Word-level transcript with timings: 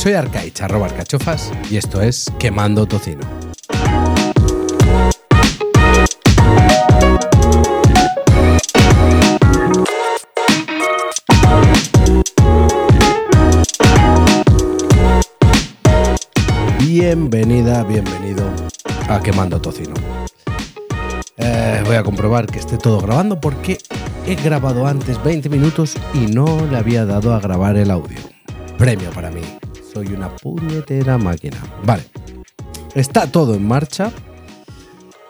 Soy 0.00 0.14
Arcaich, 0.14 0.58
arroba 0.62 0.86
arcachofas, 0.86 1.52
y 1.70 1.76
esto 1.76 2.00
es 2.00 2.32
Quemando 2.38 2.86
Tocino. 2.86 3.20
Bienvenida, 16.78 17.84
bienvenido 17.84 18.50
a 19.06 19.20
Quemando 19.22 19.60
Tocino. 19.60 19.92
Eh, 21.36 21.82
voy 21.84 21.96
a 21.96 22.02
comprobar 22.02 22.46
que 22.46 22.58
esté 22.58 22.78
todo 22.78 23.02
grabando 23.02 23.38
porque 23.38 23.76
he 24.26 24.34
grabado 24.36 24.86
antes 24.86 25.22
20 25.22 25.50
minutos 25.50 25.94
y 26.14 26.20
no 26.20 26.66
le 26.70 26.78
había 26.78 27.04
dado 27.04 27.34
a 27.34 27.40
grabar 27.40 27.76
el 27.76 27.90
audio. 27.90 28.16
Premio 28.78 29.10
para 29.10 29.30
mí. 29.30 29.42
Soy 29.92 30.08
una 30.08 30.34
puñetera 30.36 31.18
máquina. 31.18 31.58
Vale. 31.84 32.04
Está 32.94 33.30
todo 33.30 33.54
en 33.54 33.66
marcha. 33.66 34.12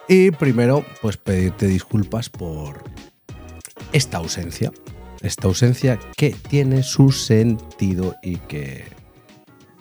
Y 0.08 0.30
primero, 0.32 0.84
pues 1.00 1.16
pedirte 1.16 1.66
disculpas 1.66 2.28
por 2.28 2.82
esta 3.92 4.18
ausencia. 4.18 4.72
Esta 5.22 5.46
ausencia 5.46 5.98
que 6.16 6.30
tiene 6.30 6.82
su 6.82 7.12
sentido 7.12 8.16
y 8.22 8.36
que 8.36 8.84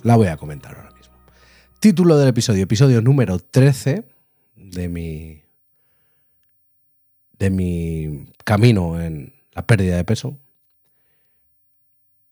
la 0.04 0.16
voy 0.16 0.28
a 0.28 0.38
comentar 0.38 0.76
ahora 0.76 0.92
mismo. 0.92 1.16
Título 1.80 2.18
del 2.18 2.30
episodio, 2.30 2.64
episodio 2.64 3.02
número 3.02 3.40
13 3.40 4.06
de 4.56 4.90
mi 4.90 5.44
de 7.38 7.50
mi 7.50 8.34
camino 8.44 9.02
en 9.02 9.34
la 9.54 9.66
pérdida 9.66 9.96
de 9.96 10.04
peso, 10.04 10.38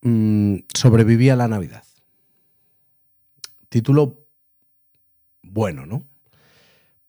mm, 0.02 0.56
sobreviví 0.74 1.30
a 1.30 1.36
la 1.36 1.48
Navidad. 1.48 1.87
Título 3.68 4.26
bueno, 5.42 5.86
¿no? 5.86 6.06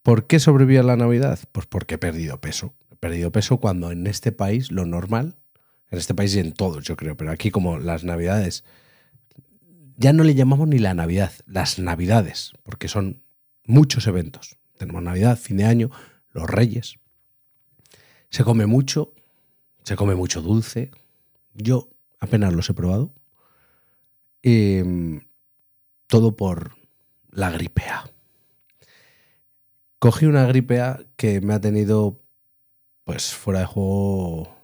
¿Por 0.02 0.26
qué 0.26 0.38
sobreviví 0.38 0.78
a 0.78 0.82
la 0.82 0.96
Navidad? 0.96 1.38
Pues 1.52 1.66
porque 1.66 1.96
he 1.96 1.98
perdido 1.98 2.40
peso. 2.40 2.74
He 2.90 2.96
perdido 2.96 3.30
peso 3.32 3.58
cuando 3.58 3.90
en 3.90 4.06
este 4.06 4.32
país 4.32 4.70
lo 4.70 4.86
normal, 4.86 5.36
en 5.90 5.98
este 5.98 6.14
país 6.14 6.34
y 6.34 6.40
en 6.40 6.52
todos 6.52 6.84
yo 6.84 6.96
creo, 6.96 7.16
pero 7.16 7.30
aquí 7.30 7.50
como 7.50 7.78
las 7.78 8.04
Navidades, 8.04 8.64
ya 9.96 10.12
no 10.12 10.24
le 10.24 10.34
llamamos 10.34 10.68
ni 10.68 10.78
la 10.78 10.94
Navidad, 10.94 11.32
las 11.46 11.78
Navidades, 11.78 12.52
porque 12.62 12.88
son 12.88 13.22
muchos 13.66 14.06
eventos. 14.06 14.56
Tenemos 14.78 15.02
Navidad, 15.02 15.38
fin 15.38 15.58
de 15.58 15.64
año, 15.64 15.90
los 16.32 16.48
Reyes, 16.48 16.98
se 18.30 18.44
come 18.44 18.66
mucho, 18.66 19.12
se 19.82 19.96
come 19.96 20.14
mucho 20.14 20.40
dulce. 20.40 20.90
Yo 21.54 21.90
apenas 22.20 22.54
los 22.54 22.70
he 22.70 22.74
probado. 22.74 23.12
Em, 24.42 25.20
todo 26.10 26.36
por 26.36 26.72
la 27.30 27.50
gripe 27.50 27.84
A. 27.84 28.10
Cogí 30.00 30.26
una 30.26 30.44
gripe 30.46 30.80
A 30.80 31.00
que 31.16 31.40
me 31.40 31.54
ha 31.54 31.60
tenido 31.60 32.20
pues 33.04 33.32
fuera 33.32 33.60
de 33.60 33.66
juego 33.66 34.54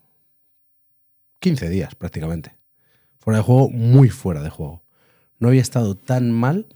15 1.38 1.70
días 1.70 1.94
prácticamente. 1.94 2.56
Fuera 3.18 3.38
de 3.38 3.44
juego, 3.44 3.70
muy 3.70 4.10
fuera 4.10 4.42
de 4.42 4.50
juego. 4.50 4.82
No 5.38 5.48
había 5.48 5.62
estado 5.62 5.94
tan 5.94 6.32
mal 6.32 6.66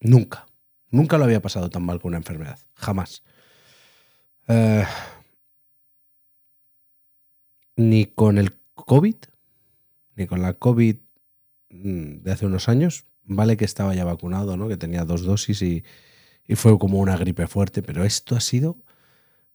nunca. 0.00 0.46
Nunca 0.90 1.18
lo 1.18 1.24
había 1.24 1.42
pasado 1.42 1.68
tan 1.68 1.82
mal 1.82 2.00
con 2.00 2.10
una 2.10 2.18
enfermedad. 2.18 2.58
Jamás. 2.74 3.22
Eh, 4.46 4.86
ni 7.76 8.06
con 8.06 8.38
el 8.38 8.58
COVID, 8.74 9.16
ni 10.16 10.26
con 10.26 10.40
la 10.40 10.54
COVID 10.54 10.96
mm, 11.68 12.22
de 12.22 12.32
hace 12.32 12.46
unos 12.46 12.70
años. 12.70 13.07
Vale 13.28 13.58
que 13.58 13.66
estaba 13.66 13.94
ya 13.94 14.04
vacunado, 14.04 14.56
¿no? 14.56 14.68
que 14.68 14.78
tenía 14.78 15.04
dos 15.04 15.22
dosis 15.22 15.60
y, 15.62 15.84
fue 16.56 16.78
como 16.78 16.98
una 16.98 17.14
gripe 17.18 17.46
fuerte, 17.46 17.82
pero 17.82 18.04
esto 18.04 18.34
ha 18.34 18.40
sido 18.40 18.78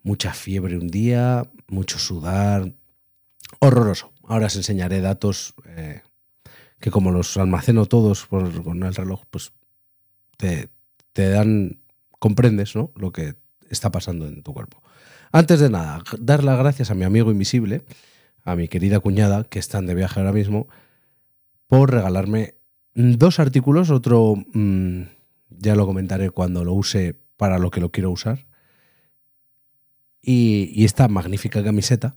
mucha 0.03 0.31
fiebre 0.31 0.78
un 0.78 0.89
día, 0.89 1.50
mucho 1.67 1.97
sudar, 1.97 2.72
horroroso. 3.59 4.11
Ahora 4.28 4.45
os 4.45 4.56
enseñaré 4.56 5.01
datos 5.01 5.56
eh, 5.66 6.03
que 6.79 6.91
como 6.91 7.09
los 7.09 7.35
almaceno 7.38 7.88
todos 7.88 8.28
por, 8.28 8.63
con 8.63 8.84
el 8.84 8.94
reloj, 8.94 9.23
pues 9.31 9.53
te, 10.38 10.69
te, 11.13 11.29
dan, 11.29 11.79
comprendes 12.19 12.75
¿no? 12.75 12.91
lo 12.95 13.11
que 13.11 13.35
está 13.72 13.91
pasando 13.91 14.28
en 14.28 14.44
tu 14.44 14.53
cuerpo. 14.53 14.84
Antes 15.31 15.61
de 15.61 15.72
nada, 15.72 16.03
dar 16.19 16.44
las 16.44 16.59
gracias 16.59 16.91
a 16.91 16.94
mi 16.94 17.05
amigo 17.05 17.31
invisible, 17.31 17.84
a 18.44 18.55
mi 18.55 18.67
querida 18.67 19.00
cuñada, 19.00 19.45
que 19.45 19.57
están 19.57 19.88
de 19.88 19.95
viaje 19.95 20.19
ahora 20.19 20.31
mismo, 20.31 20.67
por 21.66 21.91
regalarme 21.91 22.53
dos 22.94 23.40
artículos. 23.40 23.90
Otro 23.90 24.36
mm, 24.54 25.02
ya 25.50 25.76
lo 25.76 25.86
comentaré 25.86 26.30
cuando 26.30 26.64
lo 26.64 26.74
use 26.74 27.16
para 27.38 27.59
lo 27.59 27.72
que 27.72 27.81
lo 27.81 27.92
quiero 27.92 28.12
usar. 28.12 28.46
Y, 30.22 30.86
esta 30.86 31.08
magnífica 31.08 31.64
camiseta, 31.64 32.16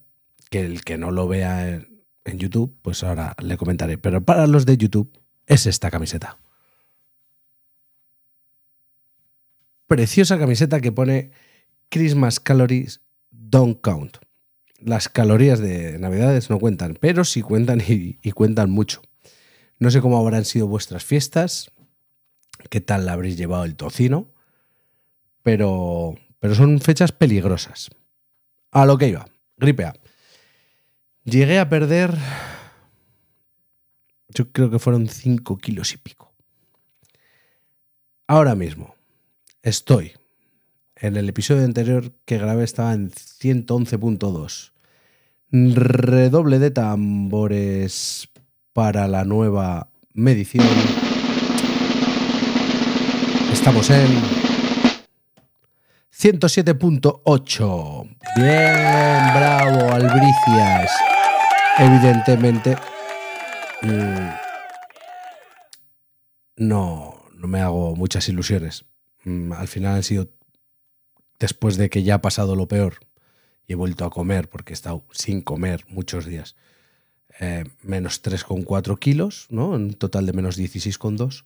que 0.50 0.60
el 0.60 0.84
que 0.84 0.96
no 0.96 1.10
lo 1.10 1.26
vea 1.26 1.84
en 2.24 2.38
YouTube, 2.38 2.76
pues 2.82 3.02
ahora 3.02 3.34
le 3.42 3.56
comentaré. 3.56 3.98
Pero 3.98 4.24
para 4.24 4.46
los 4.46 4.64
de 4.64 4.76
YouTube 4.76 5.18
es 5.46 5.66
esta 5.66 5.90
camiseta. 5.90 6.38
Preciosa 9.86 10.38
camiseta 10.38 10.80
que 10.80 10.92
pone 10.92 11.30
Christmas 11.88 12.40
Calories 12.40 13.00
Don't 13.30 13.80
Count 13.80 14.18
las 14.80 15.08
calorías 15.08 15.58
de 15.58 15.98
Navidades 15.98 16.50
no 16.50 16.58
cuentan, 16.58 16.96
pero 17.00 17.24
sí 17.24 17.42
cuentan 17.42 17.82
y, 17.86 18.30
cuentan 18.32 18.70
mucho. 18.70 19.02
No 19.78 19.90
sé 19.90 20.00
cómo 20.00 20.18
habrán 20.18 20.44
sido 20.44 20.66
vuestras 20.66 21.04
fiestas, 21.04 21.70
qué 22.70 22.80
tal 22.80 23.08
habréis 23.08 23.36
llevado 23.36 23.64
el 23.64 23.76
tocino, 23.76 24.32
pero, 25.42 26.14
pero 26.40 26.54
son 26.54 26.80
fechas 26.80 27.12
peligrosas. 27.12 27.90
A 28.70 28.86
lo 28.86 28.96
que 28.96 29.08
iba, 29.08 29.28
gripe 29.56 29.84
A. 29.84 29.94
Llegué 31.24 31.58
a 31.58 31.68
perder, 31.68 32.16
yo 34.28 34.50
creo 34.52 34.70
que 34.70 34.78
fueron 34.78 35.08
5 35.08 35.58
kilos 35.58 35.92
y 35.92 35.98
pico. 35.98 36.32
Ahora 38.26 38.54
mismo 38.54 38.94
estoy 39.62 40.12
en 40.96 41.16
el 41.16 41.28
episodio 41.28 41.64
anterior 41.64 42.12
que 42.24 42.38
grabé 42.38 42.64
estaba 42.64 42.94
en 42.94 43.10
111.2. 43.10 44.72
Redoble 45.52 46.58
de 46.58 46.70
tambores 46.70 48.28
para 48.76 49.08
la 49.08 49.24
nueva 49.24 49.88
medición. 50.12 50.68
Estamos 53.50 53.88
en 53.88 54.06
107.8. 56.12 58.16
Bien, 58.36 59.34
bravo, 59.34 59.94
Albricias. 59.94 60.90
Evidentemente, 61.78 62.76
mm, 63.80 64.28
no, 66.56 67.24
no 67.32 67.48
me 67.48 67.62
hago 67.62 67.96
muchas 67.96 68.28
ilusiones. 68.28 68.84
Mm, 69.24 69.54
al 69.54 69.68
final 69.68 69.94
han 69.94 70.02
sido 70.02 70.28
después 71.38 71.78
de 71.78 71.88
que 71.88 72.02
ya 72.02 72.16
ha 72.16 72.20
pasado 72.20 72.56
lo 72.56 72.68
peor 72.68 72.98
y 73.66 73.72
he 73.72 73.76
vuelto 73.76 74.04
a 74.04 74.10
comer 74.10 74.50
porque 74.50 74.74
he 74.74 74.76
estado 74.76 75.06
sin 75.12 75.40
comer 75.40 75.86
muchos 75.88 76.26
días, 76.26 76.56
eh, 77.40 77.64
menos 77.82 78.22
3,4 78.22 78.98
kilos, 78.98 79.46
¿no? 79.50 79.70
Un 79.70 79.94
total 79.94 80.26
de 80.26 80.32
menos 80.32 80.58
16,2. 80.58 81.44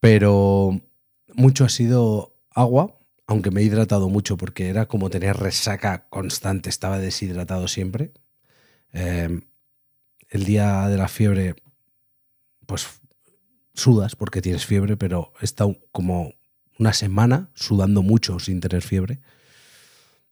Pero 0.00 0.80
mucho 1.34 1.64
ha 1.64 1.68
sido 1.68 2.34
agua, 2.50 2.98
aunque 3.26 3.50
me 3.50 3.60
he 3.60 3.64
hidratado 3.64 4.08
mucho 4.08 4.36
porque 4.36 4.68
era 4.68 4.86
como 4.86 5.10
tener 5.10 5.36
resaca 5.36 6.06
constante, 6.08 6.70
estaba 6.70 6.98
deshidratado 6.98 7.68
siempre. 7.68 8.12
Eh, 8.92 9.40
el 10.30 10.44
día 10.44 10.88
de 10.88 10.96
la 10.96 11.08
fiebre, 11.08 11.56
pues 12.66 12.86
sudas 13.74 14.16
porque 14.16 14.42
tienes 14.42 14.66
fiebre, 14.66 14.96
pero 14.96 15.32
he 15.40 15.44
estado 15.44 15.76
como 15.92 16.34
una 16.78 16.92
semana 16.92 17.50
sudando 17.54 18.02
mucho 18.02 18.38
sin 18.38 18.60
tener 18.60 18.82
fiebre. 18.82 19.20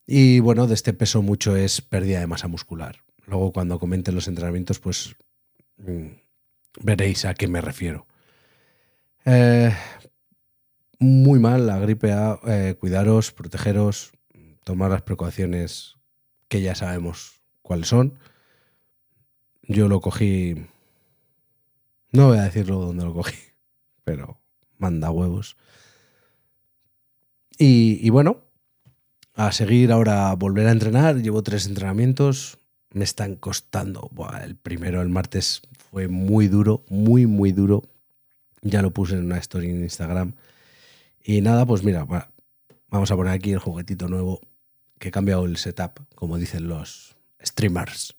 Y 0.05 0.39
bueno, 0.39 0.67
de 0.67 0.73
este 0.73 0.93
peso 0.93 1.21
mucho 1.21 1.55
es 1.55 1.81
pérdida 1.81 2.19
de 2.19 2.27
masa 2.27 2.47
muscular. 2.47 3.02
Luego 3.25 3.51
cuando 3.51 3.79
comenten 3.79 4.15
los 4.15 4.27
entrenamientos, 4.27 4.79
pues 4.79 5.15
mm, 5.77 6.07
veréis 6.81 7.25
a 7.25 7.33
qué 7.33 7.47
me 7.47 7.61
refiero. 7.61 8.05
Eh, 9.25 9.73
muy 10.99 11.39
mal 11.39 11.67
la 11.67 11.79
gripe 11.79 12.11
A, 12.11 12.39
eh, 12.45 12.75
cuidaros, 12.79 13.31
protegeros, 13.31 14.11
tomar 14.63 14.91
las 14.91 15.01
precauciones 15.01 15.97
que 16.47 16.61
ya 16.61 16.75
sabemos 16.75 17.41
cuáles 17.61 17.87
son. 17.87 18.19
Yo 19.63 19.87
lo 19.87 20.01
cogí, 20.01 20.55
no 22.11 22.27
voy 22.27 22.37
a 22.37 22.43
decirlo 22.43 22.79
dónde 22.79 23.05
lo 23.05 23.13
cogí, 23.13 23.37
pero 24.03 24.41
manda 24.77 25.11
huevos. 25.11 25.57
Y, 27.57 28.09
bueno, 28.09 28.41
a 29.35 29.51
seguir 29.51 29.91
ahora, 29.91 30.33
volver 30.35 30.67
a 30.67 30.71
entrenar. 30.71 31.17
Llevo 31.21 31.43
tres 31.43 31.67
entrenamientos. 31.67 32.57
Me 32.93 33.03
están 33.03 33.35
costando. 33.35 34.09
el 34.41 34.55
primero, 34.55 35.01
el 35.01 35.09
martes, 35.09 35.61
fue 35.91 36.07
muy 36.07 36.47
duro, 36.47 36.85
muy, 36.89 37.25
muy 37.25 37.51
duro. 37.51 37.83
Ya 38.61 38.81
lo 38.81 38.91
puse 38.91 39.15
en 39.15 39.25
una 39.25 39.37
story 39.39 39.69
en 39.69 39.83
Instagram. 39.83 40.33
Y 41.23 41.41
nada, 41.41 41.65
pues 41.65 41.83
mira, 41.83 42.05
vamos 42.89 43.11
a 43.11 43.15
poner 43.15 43.33
aquí 43.33 43.51
el 43.51 43.59
juguetito 43.59 44.07
nuevo 44.07 44.41
que 44.99 45.09
he 45.09 45.11
cambiado 45.11 45.45
el 45.45 45.57
setup, 45.57 45.99
como 46.15 46.37
dicen 46.37 46.67
los 46.67 47.15
streamers. 47.43 48.15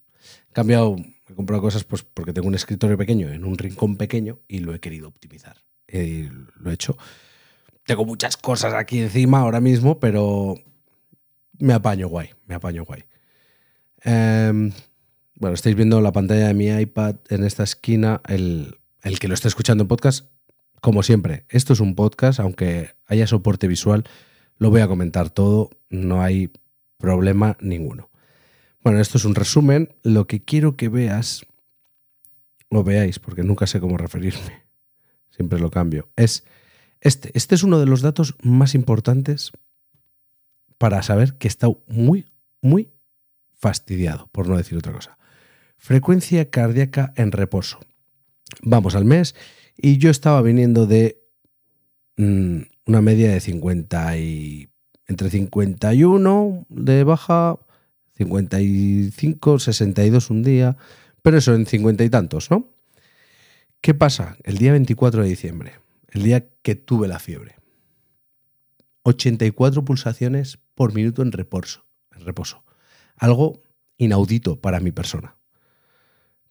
He 0.51 0.53
cambiado, 0.53 0.97
he 1.29 1.35
comprado 1.35 1.63
cosas 1.63 1.85
pues 1.85 2.03
porque 2.03 2.33
tengo 2.33 2.49
un 2.49 2.55
escritorio 2.55 2.99
pequeño 2.99 3.31
en 3.31 3.45
un 3.45 3.57
rincón 3.57 3.97
pequeño 3.97 4.41
y 4.49 4.59
lo 4.59 4.75
he 4.75 4.81
querido 4.81 5.09
optimizar. 5.09 5.57
Y 5.89 6.29
lo 6.57 6.71
he 6.71 6.75
hecho. 6.75 6.97
Tengo 7.87 8.05
muchas 8.05 8.37
cosas 8.37 8.75
aquí 8.75 9.01
encima 9.01 9.41
ahora 9.41 9.61
mismo, 9.61 9.99
pero 9.99 10.57
me 11.59 11.73
apaño 11.73 12.09
guay, 12.09 12.31
me 12.47 12.55
apaño 12.55 12.85
guay. 12.85 13.05
Em, 14.05 14.73
bueno, 15.37 15.55
estáis 15.55 15.75
viendo 15.75 16.01
la 16.01 16.13
pantalla 16.13 16.47
de 16.47 16.55
mi 16.55 16.69
iPad 16.69 17.17
en 17.31 17.45
esta 17.45 17.65
esquina. 17.65 18.21
El, 18.29 18.79
el 19.03 19.19
que 19.19 19.29
lo 19.29 19.35
está 19.35 19.49
escuchando 19.49 19.85
en 19.85 19.89
podcast, 19.89 20.27
como 20.81 21.03
siempre, 21.03 21.47
esto 21.49 21.73
es 21.73 21.81
un 21.81 21.95
podcast, 21.95 22.39
aunque 22.41 22.91
haya 23.07 23.27
soporte 23.27 23.67
visual, 23.67 24.05
lo 24.59 24.71
voy 24.71 24.83
a 24.83 24.89
comentar 24.89 25.31
todo, 25.31 25.71
no 25.89 26.23
hay 26.23 26.53
problema 26.99 27.57
ninguno. 27.61 28.11
Bueno, 28.83 29.01
esto 29.01 29.19
es 29.19 29.25
un 29.25 29.35
resumen. 29.35 29.95
Lo 30.03 30.27
que 30.27 30.45
quiero 30.45 30.77
que 30.77 30.89
veas, 30.89 31.47
o 32.69 32.85
veáis, 32.85 33.19
porque 33.19 33.43
nunca 33.43 33.67
sé 33.67 33.81
cómo 33.81 33.97
referirme, 33.97 34.65
siempre 35.31 35.59
lo 35.59 35.71
cambio, 35.71 36.11
es 36.17 36.45
este. 37.01 37.31
Este 37.35 37.55
es 37.55 37.63
uno 37.63 37.81
de 37.81 37.87
los 37.87 38.03
datos 38.03 38.37
más 38.43 38.75
importantes 38.75 39.53
para 40.79 41.03
saber 41.03 41.35
que 41.39 41.49
está 41.49 41.69
muy, 41.87 42.27
muy 42.61 42.94
fastidiado, 43.57 44.29
por 44.33 44.49
no 44.49 44.57
decir 44.57 44.79
otra 44.79 44.93
cosa. 44.93 45.19
Frecuencia 45.77 46.51
cardíaca 46.51 47.13
en 47.17 47.33
reposo. 47.33 47.81
Vamos 48.63 48.95
al 48.95 49.05
mes 49.05 49.35
y 49.77 49.99
yo 49.99 50.11
estaba 50.11 50.41
viniendo 50.43 50.87
de 50.87 51.23
mm, 52.17 52.61
una 52.87 53.03
media 53.03 53.33
de 53.33 53.41
50 53.41 54.19
y 54.19 54.69
entre 55.07 55.31
51 55.31 56.67
de 56.69 57.05
baja, 57.05 57.59
55, 58.17 59.59
62 59.59 60.31
un 60.31 60.43
día, 60.43 60.77
pero 61.23 61.39
eso 61.39 61.55
en 61.55 61.67
50 61.67 62.05
y 62.05 62.11
tantos, 62.11 62.51
¿no? 62.51 62.71
¿Qué 63.81 63.93
pasa? 63.93 64.37
El 64.45 64.57
día 64.57 64.73
24 64.73 65.23
de 65.23 65.29
diciembre, 65.29 65.73
el 66.09 66.23
día 66.23 66.47
que 66.63 66.75
tuve 66.75 67.09
la 67.09 67.19
fiebre. 67.19 67.57
84 69.03 69.85
pulsaciones 69.85 70.59
por 70.75 70.95
minuto 70.95 71.21
en 71.21 71.33
reposo, 71.33 71.85
en 72.17 72.25
reposo. 72.25 72.65
Algo 73.17 73.63
inaudito 73.97 74.61
para 74.61 74.81
mi 74.81 74.93
persona. 74.93 75.37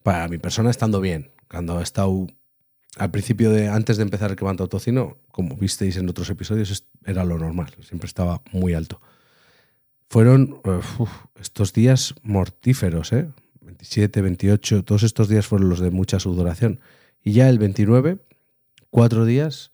Para 0.02 0.28
mi 0.28 0.38
persona 0.38 0.70
estando 0.70 1.00
bien. 1.00 1.32
Cuando 1.48 1.80
he 1.80 1.82
estado 1.82 2.26
al 2.96 3.10
principio 3.10 3.50
de 3.50 3.68
antes 3.68 3.96
de 3.96 4.04
empezar 4.04 4.30
el 4.30 4.36
quebranto 4.36 4.68
tocino, 4.68 5.18
como 5.30 5.56
visteis 5.56 5.96
en 5.96 6.08
otros 6.08 6.30
episodios, 6.30 6.86
era 7.04 7.24
lo 7.24 7.38
normal, 7.38 7.74
siempre 7.80 8.06
estaba 8.06 8.42
muy 8.52 8.74
alto. 8.74 9.00
Fueron 10.08 10.60
estos 11.40 11.72
días 11.72 12.14
mortíferos, 12.22 13.12
¿eh? 13.12 13.28
27, 13.62 14.22
28, 14.22 14.84
todos 14.84 15.02
estos 15.02 15.28
días 15.28 15.46
fueron 15.46 15.68
los 15.68 15.80
de 15.80 15.90
mucha 15.90 16.20
sudoración. 16.20 16.80
Y 17.22 17.32
ya 17.32 17.48
el 17.48 17.58
29, 17.58 18.18
cuatro 18.90 19.24
días, 19.24 19.72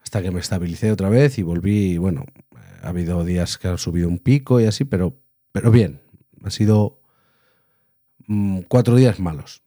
hasta 0.00 0.22
que 0.22 0.30
me 0.30 0.40
estabilicé 0.40 0.90
otra 0.90 1.08
vez 1.08 1.38
y 1.38 1.42
volví, 1.42 1.98
bueno, 1.98 2.24
ha 2.82 2.88
habido 2.88 3.24
días 3.24 3.58
que 3.58 3.68
han 3.68 3.78
subido 3.78 4.08
un 4.08 4.18
pico 4.18 4.60
y 4.60 4.64
así, 4.64 4.84
pero, 4.84 5.20
pero 5.54 5.70
bien, 5.70 6.00
han 6.42 6.50
sido 6.50 7.00
mm, 8.26 8.62
cuatro 8.62 8.96
días 8.96 9.20
malos. 9.20 9.62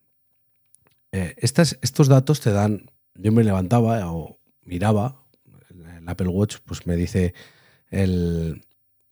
Eh, 1.14 1.34
estos 1.40 2.10
datos 2.10 2.42
te 2.42 2.52
dan, 2.52 2.92
yo 3.16 3.32
me 3.32 3.46
levantaba 3.46 4.12
o 4.12 4.38
miraba, 4.64 5.24
el 5.72 6.10
Apple 6.10 6.28
Watch 6.28 6.58
pues 6.66 6.86
me 6.88 6.98
dice 6.98 7.34
el, 7.90 8.66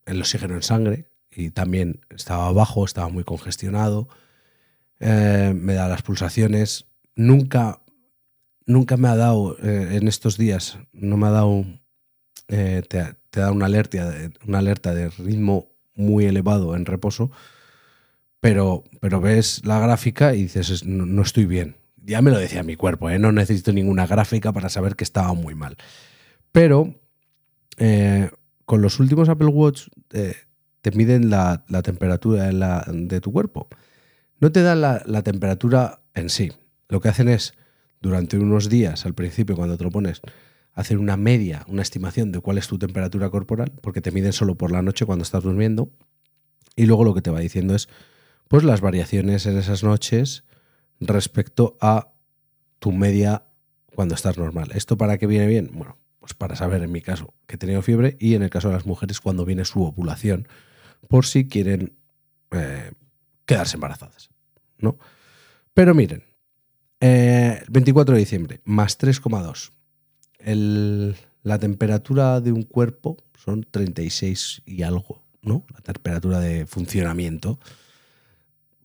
oxígeno 0.06 0.54
en 0.54 0.62
sangre 0.62 1.08
y 1.30 1.48
también 1.50 2.02
estaba 2.10 2.52
bajo, 2.52 2.84
estaba 2.84 3.08
muy 3.08 3.24
congestionado, 3.24 4.10
eh, 5.00 5.54
me 5.56 5.72
da 5.72 5.88
las 5.88 6.02
pulsaciones, 6.02 6.84
nunca, 7.14 7.80
nunca 8.66 8.98
me 8.98 9.08
ha 9.08 9.16
dado 9.16 9.56
eh, 9.62 9.96
en 9.96 10.08
estos 10.08 10.36
días, 10.36 10.78
no 10.92 11.16
me 11.16 11.28
ha 11.28 11.30
dado, 11.30 11.64
te, 12.46 13.16
da 13.32 13.50
una 13.50 13.64
alerta, 13.64 14.14
una 14.46 14.58
alerta 14.58 14.92
de 14.92 15.08
ritmo 15.08 15.74
muy 15.96 16.26
elevado 16.26 16.76
en 16.76 16.86
reposo, 16.86 17.30
pero, 18.40 18.84
pero 19.00 19.20
ves 19.20 19.62
la 19.64 19.80
gráfica 19.80 20.34
y 20.34 20.42
dices, 20.42 20.84
no 20.84 21.22
estoy 21.22 21.46
bien, 21.46 21.76
ya 22.06 22.22
me 22.22 22.30
lo 22.30 22.38
decía 22.38 22.62
mi 22.62 22.76
cuerpo, 22.76 23.10
¿eh? 23.10 23.18
no 23.18 23.32
necesito 23.32 23.72
ninguna 23.72 24.06
gráfica 24.06 24.52
para 24.52 24.68
saber 24.68 24.94
que 24.94 25.04
estaba 25.04 25.32
muy 25.34 25.54
mal. 25.54 25.76
Pero 26.52 26.94
eh, 27.78 28.30
con 28.64 28.80
los 28.80 29.00
últimos 29.00 29.28
Apple 29.28 29.48
Watch 29.48 29.88
eh, 30.12 30.34
te 30.80 30.92
miden 30.92 31.30
la, 31.30 31.64
temperatura 31.82 32.50
de, 32.50 33.20
tu 33.20 33.32
cuerpo. 33.32 33.68
No 34.38 34.52
te 34.52 34.62
dan 34.62 34.80
la, 34.80 35.22
temperatura 35.22 36.00
en 36.14 36.30
sí. 36.30 36.52
Lo 36.88 37.00
que 37.00 37.08
hacen 37.08 37.28
es, 37.28 37.54
durante 38.00 38.38
unos 38.38 38.68
días, 38.68 39.04
al 39.04 39.14
principio, 39.14 39.56
cuando 39.56 39.76
te 39.76 39.82
lo 39.82 39.90
pones, 39.90 40.20
hacer 40.76 40.98
una 40.98 41.16
media, 41.16 41.64
una 41.68 41.82
estimación 41.82 42.30
de 42.30 42.40
cuál 42.40 42.58
es 42.58 42.68
tu 42.68 42.78
temperatura 42.78 43.30
corporal, 43.30 43.72
porque 43.80 44.02
te 44.02 44.12
miden 44.12 44.32
solo 44.32 44.54
por 44.56 44.70
la 44.70 44.82
noche 44.82 45.06
cuando 45.06 45.22
estás 45.22 45.42
durmiendo. 45.42 45.90
Y 46.76 46.84
luego 46.84 47.02
lo 47.02 47.14
que 47.14 47.22
te 47.22 47.30
va 47.30 47.40
diciendo 47.40 47.74
es, 47.74 47.88
pues 48.46 48.62
las 48.62 48.82
variaciones 48.82 49.46
en 49.46 49.56
esas 49.56 49.82
noches 49.82 50.44
respecto 51.00 51.78
a 51.80 52.12
tu 52.78 52.92
media 52.92 53.44
cuando 53.94 54.14
estás 54.14 54.36
normal. 54.36 54.70
¿Esto 54.74 54.98
para 54.98 55.16
qué 55.16 55.26
viene 55.26 55.46
bien? 55.46 55.70
Bueno, 55.72 55.96
pues 56.20 56.34
para 56.34 56.54
saber 56.56 56.82
en 56.82 56.92
mi 56.92 57.00
caso 57.00 57.32
que 57.46 57.56
he 57.56 57.58
tenido 57.58 57.80
fiebre 57.80 58.18
y 58.20 58.34
en 58.34 58.42
el 58.42 58.50
caso 58.50 58.68
de 58.68 58.74
las 58.74 58.84
mujeres 58.84 59.20
cuando 59.20 59.46
viene 59.46 59.64
su 59.64 59.82
ovulación, 59.82 60.46
por 61.08 61.24
si 61.24 61.48
quieren 61.48 61.96
eh, 62.50 62.92
quedarse 63.46 63.78
embarazadas. 63.78 64.28
¿no? 64.78 64.98
Pero 65.72 65.94
miren, 65.94 66.22
eh, 67.00 67.62
24 67.68 68.14
de 68.14 68.20
diciembre, 68.20 68.60
más 68.64 68.98
3,2. 68.98 69.72
La 70.46 71.58
temperatura 71.58 72.40
de 72.40 72.52
un 72.52 72.62
cuerpo 72.62 73.16
son 73.36 73.66
36 73.68 74.62
y 74.64 74.82
algo, 74.82 75.22
¿no? 75.42 75.64
La 75.74 75.80
temperatura 75.80 76.40
de 76.40 76.66
funcionamiento. 76.66 77.58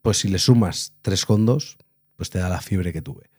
Pues 0.01 0.17
si 0.17 0.27
le 0.27 0.39
sumas 0.39 0.93
3,2, 1.03 1.77
pues 2.15 2.29
te 2.29 2.39
da 2.39 2.49
la 2.49 2.61
fiebre 2.61 2.91
que 2.91 3.01
tuve. 3.01 3.29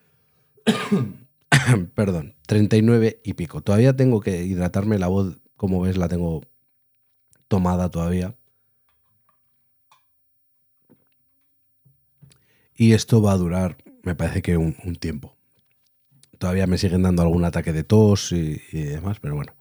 Perdón, 1.95 2.37
39 2.47 3.21
y 3.25 3.35
pico. 3.35 3.61
Todavía 3.61 3.97
tengo 3.97 4.21
que 4.21 4.45
hidratarme 4.45 4.99
la 4.99 5.09
voz, 5.09 5.41
como 5.57 5.81
ves, 5.81 5.97
la 5.97 6.09
tengo 6.09 6.43
tomada 7.49 7.91
todavía. 7.91 8.37
Y 12.75 12.95
esto 12.95 13.21
va 13.21 13.33
a 13.33 13.37
durar, 13.37 13.77
me 14.03 14.15
parece 14.15 14.43
que 14.43 14.57
un, 14.57 14.75
tiempo. 14.97 15.37
Todavía 16.43 16.67
me 16.67 16.77
siguen 16.77 17.05
dando 17.05 17.23
algún 17.23 17.45
ataque 17.45 17.73
de 17.73 17.85
tos 17.85 18.33
y, 18.33 18.61
demás, 18.73 19.21
pero 19.21 19.37
bueno. 19.37 19.55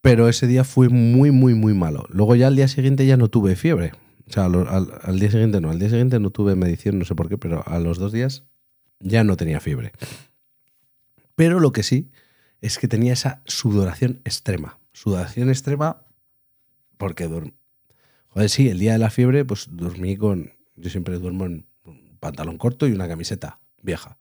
Pero 0.00 0.26
ese 0.26 0.46
día 0.46 0.64
fue 0.64 0.88
muy, 0.88 1.30
muy, 1.30 1.52
muy 1.52 1.74
malo. 1.74 2.06
Luego 2.08 2.34
ya 2.34 2.46
al 2.46 2.56
día 2.56 2.66
siguiente 2.66 3.04
ya 3.04 3.18
no 3.18 3.28
tuve 3.28 3.54
fiebre. 3.54 3.92
O 4.26 4.32
sea, 4.32 4.46
al, 4.46 5.20
día 5.20 5.30
siguiente 5.30 5.60
no, 5.60 5.68
al 5.68 5.78
día 5.78 5.90
siguiente 5.90 6.18
no 6.18 6.30
tuve 6.30 6.54
medición, 6.54 6.98
no 6.98 7.04
sé 7.04 7.14
por 7.14 7.28
qué, 7.28 7.36
pero 7.36 7.62
a 7.66 7.78
los 7.78 7.98
dos 7.98 8.10
días 8.10 8.44
ya 9.00 9.22
no 9.22 9.36
tenía 9.36 9.60
fiebre. 9.60 9.92
Pero 11.34 11.60
lo 11.60 11.72
que 11.72 11.82
sí 11.82 12.10
es 12.62 12.78
que 12.78 12.88
tenía 12.88 13.12
esa 13.12 13.42
sudoración 13.44 14.22
extrema. 14.24 14.78
Sudoración 14.94 15.50
extrema 15.50 16.06
porque 16.96 17.28
Joder, 18.28 18.48
sí, 18.48 18.70
el 18.70 18.78
día 18.78 18.92
de 18.92 18.98
la 18.98 19.10
fiebre, 19.10 19.44
pues 19.44 19.66
dormí 19.72 20.16
con. 20.16 20.54
Yo 20.74 20.88
siempre 20.88 21.18
duermo 21.18 21.44
en 21.44 21.66
un 21.84 22.16
pantalón 22.18 22.56
corto 22.56 22.86
y 22.86 22.92
una 22.92 23.08
camiseta 23.08 23.60
vieja. 23.82 24.16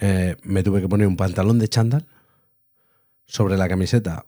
Eh, 0.00 0.36
me 0.44 0.62
tuve 0.62 0.80
que 0.80 0.88
poner 0.88 1.08
un 1.08 1.16
pantalón 1.16 1.58
de 1.58 1.68
chándal 1.68 2.06
sobre 3.26 3.56
la 3.56 3.68
camiseta, 3.68 4.26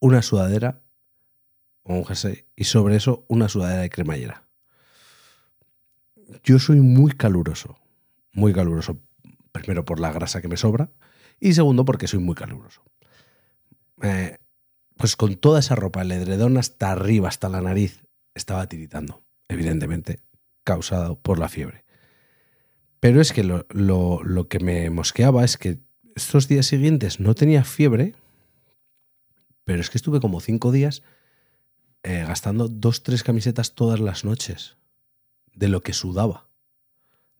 una 0.00 0.20
sudadera 0.20 0.82
o 1.84 1.94
un 1.94 2.04
jersey 2.04 2.46
y 2.56 2.64
sobre 2.64 2.96
eso 2.96 3.24
una 3.28 3.48
sudadera 3.48 3.82
de 3.82 3.90
cremallera. 3.90 4.48
Yo 6.42 6.58
soy 6.58 6.80
muy 6.80 7.12
caluroso, 7.12 7.78
muy 8.32 8.52
caluroso. 8.52 8.98
Primero 9.52 9.84
por 9.84 10.00
la 10.00 10.12
grasa 10.12 10.42
que 10.42 10.48
me 10.48 10.56
sobra 10.56 10.90
y 11.38 11.54
segundo 11.54 11.84
porque 11.84 12.08
soy 12.08 12.18
muy 12.18 12.34
caluroso. 12.34 12.82
Pues 14.96 15.14
con 15.16 15.36
toda 15.36 15.60
esa 15.60 15.76
ropa, 15.76 16.02
el 16.02 16.10
edredón 16.10 16.56
hasta 16.56 16.90
arriba, 16.90 17.28
hasta 17.28 17.48
la 17.48 17.60
nariz, 17.60 18.02
estaba 18.34 18.66
tiritando, 18.68 19.22
evidentemente, 19.48 20.20
causado 20.64 21.20
por 21.20 21.38
la 21.38 21.48
fiebre. 21.48 21.83
Pero 23.04 23.20
es 23.20 23.34
que 23.34 23.44
lo, 23.44 23.66
lo 23.68 24.48
que 24.48 24.60
me 24.60 24.88
mosqueaba 24.88 25.44
es 25.44 25.58
que 25.58 25.78
estos 26.16 26.48
días 26.48 26.64
siguientes 26.64 27.20
no 27.20 27.34
tenía 27.34 27.62
fiebre, 27.62 28.14
pero 29.64 29.82
es 29.82 29.90
que 29.90 29.98
estuve 29.98 30.20
como 30.20 30.40
cinco 30.40 30.72
días 30.72 31.02
eh, 32.02 32.24
gastando 32.26 32.66
dos, 32.66 33.02
tres 33.02 33.22
camisetas 33.22 33.74
todas 33.74 34.00
las 34.00 34.24
noches 34.24 34.78
de 35.52 35.68
lo 35.68 35.82
que 35.82 35.92
sudaba. 35.92 36.48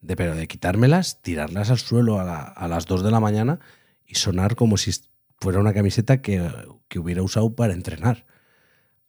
De, 0.03 0.17
pero 0.17 0.35
de 0.35 0.47
quitármelas, 0.49 1.23
tirarlas 1.23 1.71
al 1.71 1.79
suelo 1.79 2.21
a, 2.21 2.69
las 2.69 2.85
2 2.85 3.03
de 3.03 3.11
la 3.11 3.21
mañana 3.21 3.59
y 4.05 4.17
sonar 4.17 4.57
como 4.57 4.77
si 4.77 4.91
fuera 5.39 5.61
una 5.61 5.73
camiseta 5.73 6.21
que, 6.21 6.47
que 6.89 6.99
hubiera 6.99 7.23
usado 7.23 7.55
para 7.55 7.73
entrenar. 7.73 8.27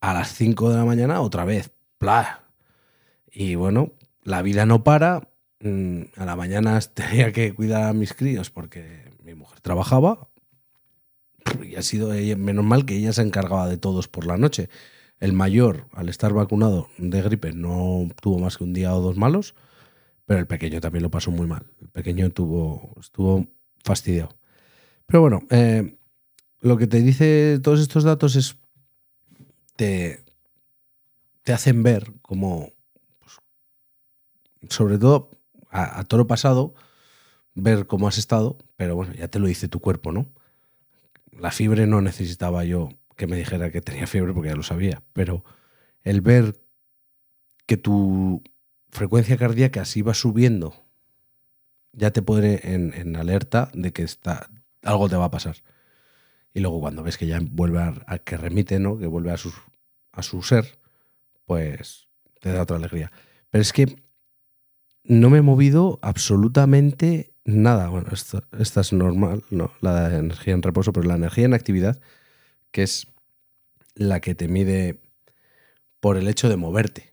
A 0.00 0.14
las 0.14 0.32
5 0.32 0.70
de 0.70 0.76
la 0.78 0.86
mañana 0.86 1.20
otra 1.20 1.44
vez. 1.44 1.74
¡Plah! 1.98 2.44
Y 3.30 3.56
bueno, 3.56 3.92
la 4.22 4.40
vida 4.40 4.64
no 4.64 4.84
para. 4.84 5.28
Mm, 5.60 6.02
a 6.16 6.24
la 6.26 6.36
mañana 6.36 6.78
tenía 6.94 7.32
que 7.32 7.54
cuidar 7.54 7.84
a 7.84 7.92
mis 7.92 8.12
críos 8.14 8.50
porque 8.50 9.12
mi 9.22 9.34
mujer 9.34 9.60
trabajaba. 9.60 10.28
Y 11.62 11.76
ha 11.76 11.82
sido 11.82 12.10
menos 12.36 12.64
mal 12.64 12.84
que 12.84 12.96
ella 12.96 13.12
se 13.12 13.22
encargaba 13.22 13.68
de 13.68 13.78
todos 13.78 14.08
por 14.08 14.26
la 14.26 14.36
noche. 14.36 14.68
El 15.20 15.32
mayor, 15.32 15.86
al 15.92 16.08
estar 16.08 16.32
vacunado 16.32 16.88
de 16.98 17.22
gripe, 17.22 17.52
no 17.52 18.08
tuvo 18.20 18.38
más 18.38 18.58
que 18.58 18.64
un 18.64 18.72
día 18.72 18.94
o 18.94 19.00
dos 19.00 19.16
malos, 19.16 19.54
pero 20.26 20.40
el 20.40 20.46
pequeño 20.46 20.80
también 20.80 21.04
lo 21.04 21.10
pasó 21.10 21.30
muy 21.30 21.46
mal. 21.46 21.66
El 21.80 21.88
pequeño 21.88 22.30
tuvo, 22.30 22.94
estuvo 23.00 23.46
fastidiado. 23.84 24.36
Pero 25.06 25.20
bueno, 25.20 25.40
eh, 25.50 25.96
lo 26.60 26.76
que 26.76 26.88
te 26.88 27.00
dice 27.00 27.60
todos 27.62 27.80
estos 27.80 28.02
datos 28.02 28.34
es, 28.34 28.56
te, 29.76 30.24
te 31.44 31.52
hacen 31.52 31.82
ver 31.84 32.12
como, 32.22 32.72
pues, 33.20 33.38
sobre 34.68 34.98
todo 34.98 35.30
a, 35.76 36.04
toro 36.04 36.26
pasado, 36.26 36.74
ver 37.54 37.86
cómo 37.86 38.08
has 38.08 38.18
estado, 38.18 38.58
pero 38.76 38.96
bueno, 38.96 39.14
ya 39.14 39.28
te 39.28 39.38
lo 39.38 39.46
dice 39.46 39.68
tu 39.68 39.80
cuerpo, 39.80 40.12
¿no? 40.12 40.28
La 41.32 41.50
fiebre 41.50 41.86
no 41.86 42.00
necesitaba 42.00 42.64
yo 42.64 42.90
que 43.16 43.26
me 43.26 43.36
dijera 43.36 43.70
que 43.70 43.80
tenía 43.80 44.06
fiebre 44.06 44.32
porque 44.32 44.50
ya 44.50 44.56
lo 44.56 44.62
sabía, 44.62 45.02
pero 45.12 45.44
el 46.02 46.20
ver 46.20 46.56
que 47.66 47.76
tu 47.76 48.42
frecuencia 48.90 49.36
cardíaca 49.36 49.84
se 49.84 49.98
iba 50.00 50.14
subiendo 50.14 50.86
ya 51.96 52.10
te 52.10 52.22
pone 52.22 52.60
en, 52.62 53.16
alerta 53.16 53.70
de 53.72 53.92
que 53.92 54.02
está, 54.02 54.50
algo 54.82 55.08
te 55.08 55.16
va 55.16 55.24
a 55.24 55.30
pasar. 55.30 55.56
Y 56.52 56.60
luego 56.60 56.80
cuando 56.80 57.02
ves 57.02 57.18
que 57.18 57.26
ya 57.26 57.40
vuelve 57.42 57.80
a, 57.80 58.18
que 58.18 58.36
remite, 58.36 58.78
¿no? 58.78 58.98
que 58.98 59.06
vuelve 59.06 59.30
a 59.30 59.36
su, 59.36 59.52
a 60.12 60.22
su 60.22 60.42
ser, 60.42 60.78
pues 61.46 62.06
te 62.40 62.52
da 62.52 62.62
otra 62.62 62.76
alegría. 62.76 63.10
Pero 63.50 63.62
es 63.62 63.72
que 63.72 63.96
no 65.08 65.30
me 65.30 65.38
he 65.38 65.42
movido 65.42 65.98
absolutamente 66.02 67.32
nada. 67.44 67.88
Bueno, 67.88 68.08
esto, 68.12 68.42
esta 68.58 68.80
es 68.80 68.92
normal, 68.92 69.44
no, 69.50 69.72
la 69.80 70.14
energía 70.16 70.54
en 70.54 70.62
reposo, 70.62 70.92
pero 70.92 71.06
la 71.06 71.14
energía 71.14 71.44
en 71.44 71.54
actividad, 71.54 72.00
que 72.70 72.82
es 72.82 73.08
la 73.94 74.20
que 74.20 74.34
te 74.34 74.48
mide 74.48 75.00
por 76.00 76.16
el 76.16 76.28
hecho 76.28 76.48
de 76.48 76.56
moverte. 76.56 77.12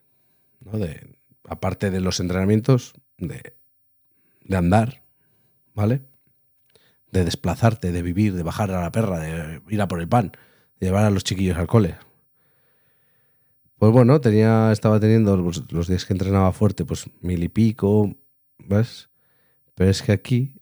¿no? 0.61 0.77
De, 0.77 1.17
aparte 1.47 1.91
de 1.91 2.01
los 2.01 2.19
entrenamientos, 2.19 2.93
de, 3.17 3.55
de 4.43 4.57
andar, 4.57 5.03
¿vale? 5.73 6.01
De 7.11 7.23
desplazarte, 7.23 7.91
de 7.91 8.01
vivir, 8.01 8.33
de 8.33 8.43
bajar 8.43 8.71
a 8.71 8.81
la 8.81 8.91
perra, 8.91 9.19
de 9.19 9.61
ir 9.69 9.81
a 9.81 9.87
por 9.87 10.01
el 10.01 10.07
pan, 10.07 10.31
de 10.79 10.87
llevar 10.87 11.05
a 11.05 11.11
los 11.11 11.23
chiquillos 11.23 11.57
al 11.57 11.67
cole, 11.67 11.95
pues 13.83 13.91
bueno, 13.91 14.21
tenía, 14.21 14.71
estaba 14.71 14.97
teniendo 14.97 15.35
los, 15.35 15.87
días 15.89 16.05
que 16.05 16.13
entrenaba 16.13 16.53
fuerte, 16.53 16.85
pues 16.85 17.09
mil 17.19 17.43
y 17.43 17.49
pico, 17.49 18.15
¿ves? 18.57 19.09
Pero 19.75 19.89
es 19.89 20.01
que 20.01 20.13
aquí 20.13 20.55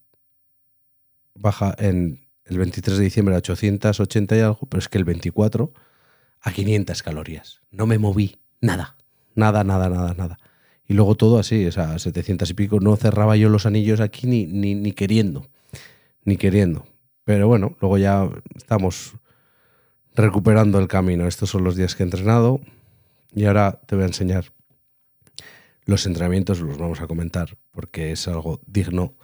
baja 1.35 1.75
en 1.77 2.27
el 2.45 2.57
23 2.57 2.97
de 2.97 3.03
diciembre 3.03 3.35
a 3.35 3.37
880 3.37 4.37
y 4.37 4.39
algo, 4.39 4.65
pero 4.67 4.79
es 4.79 4.89
que 4.89 4.97
el 4.97 5.03
24 5.03 5.71
a 6.41 6.51
500 6.51 7.03
calorías. 7.03 7.61
No 7.69 7.85
me 7.85 7.99
moví, 7.99 8.39
nada, 8.59 8.97
nada, 9.35 9.63
nada, 9.63 9.87
nada, 9.87 10.15
nada. 10.15 10.39
Y 10.87 10.95
luego 10.95 11.13
todo 11.13 11.37
así, 11.37 11.67
o 11.67 11.71
sea, 11.71 11.99
700 11.99 12.49
y 12.49 12.53
pico, 12.55 12.79
no 12.79 12.95
cerraba 12.95 13.37
yo 13.37 13.49
los 13.49 13.67
anillos 13.67 13.99
aquí 13.99 14.25
ni, 14.25 14.47
ni, 14.47 14.73
ni 14.73 14.93
queriendo, 14.93 15.47
ni 16.23 16.37
queriendo. 16.37 16.87
Pero 17.23 17.47
bueno, 17.47 17.77
luego 17.81 17.99
ya 17.99 18.27
estamos 18.55 19.13
recuperando 20.15 20.79
el 20.79 20.87
camino. 20.87 21.27
Estos 21.27 21.51
son 21.51 21.63
los 21.63 21.75
días 21.75 21.93
que 21.93 22.01
he 22.01 22.05
entrenado. 22.05 22.61
Y 23.33 23.45
ahora 23.45 23.79
te 23.85 23.95
voy 23.95 24.03
a 24.03 24.07
enseñar 24.07 24.53
los 25.85 26.05
entrenamientos, 26.05 26.59
los 26.59 26.77
vamos 26.77 27.01
a 27.01 27.07
comentar 27.07 27.57
porque 27.71 28.11
es 28.11 28.27
algo 28.27 28.61
digno 28.65 29.15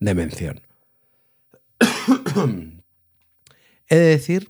de 0.00 0.14
mención. 0.14 0.60
he 3.88 3.96
de 3.96 4.06
decir 4.06 4.48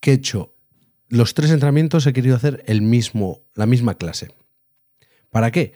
que 0.00 0.12
he 0.12 0.14
hecho 0.14 0.54
los 1.08 1.34
tres 1.34 1.50
entrenamientos, 1.50 2.06
he 2.06 2.12
querido 2.12 2.36
hacer 2.36 2.62
el 2.66 2.82
mismo, 2.82 3.42
la 3.54 3.66
misma 3.66 3.96
clase. 3.96 4.32
¿Para 5.28 5.50
qué? 5.50 5.72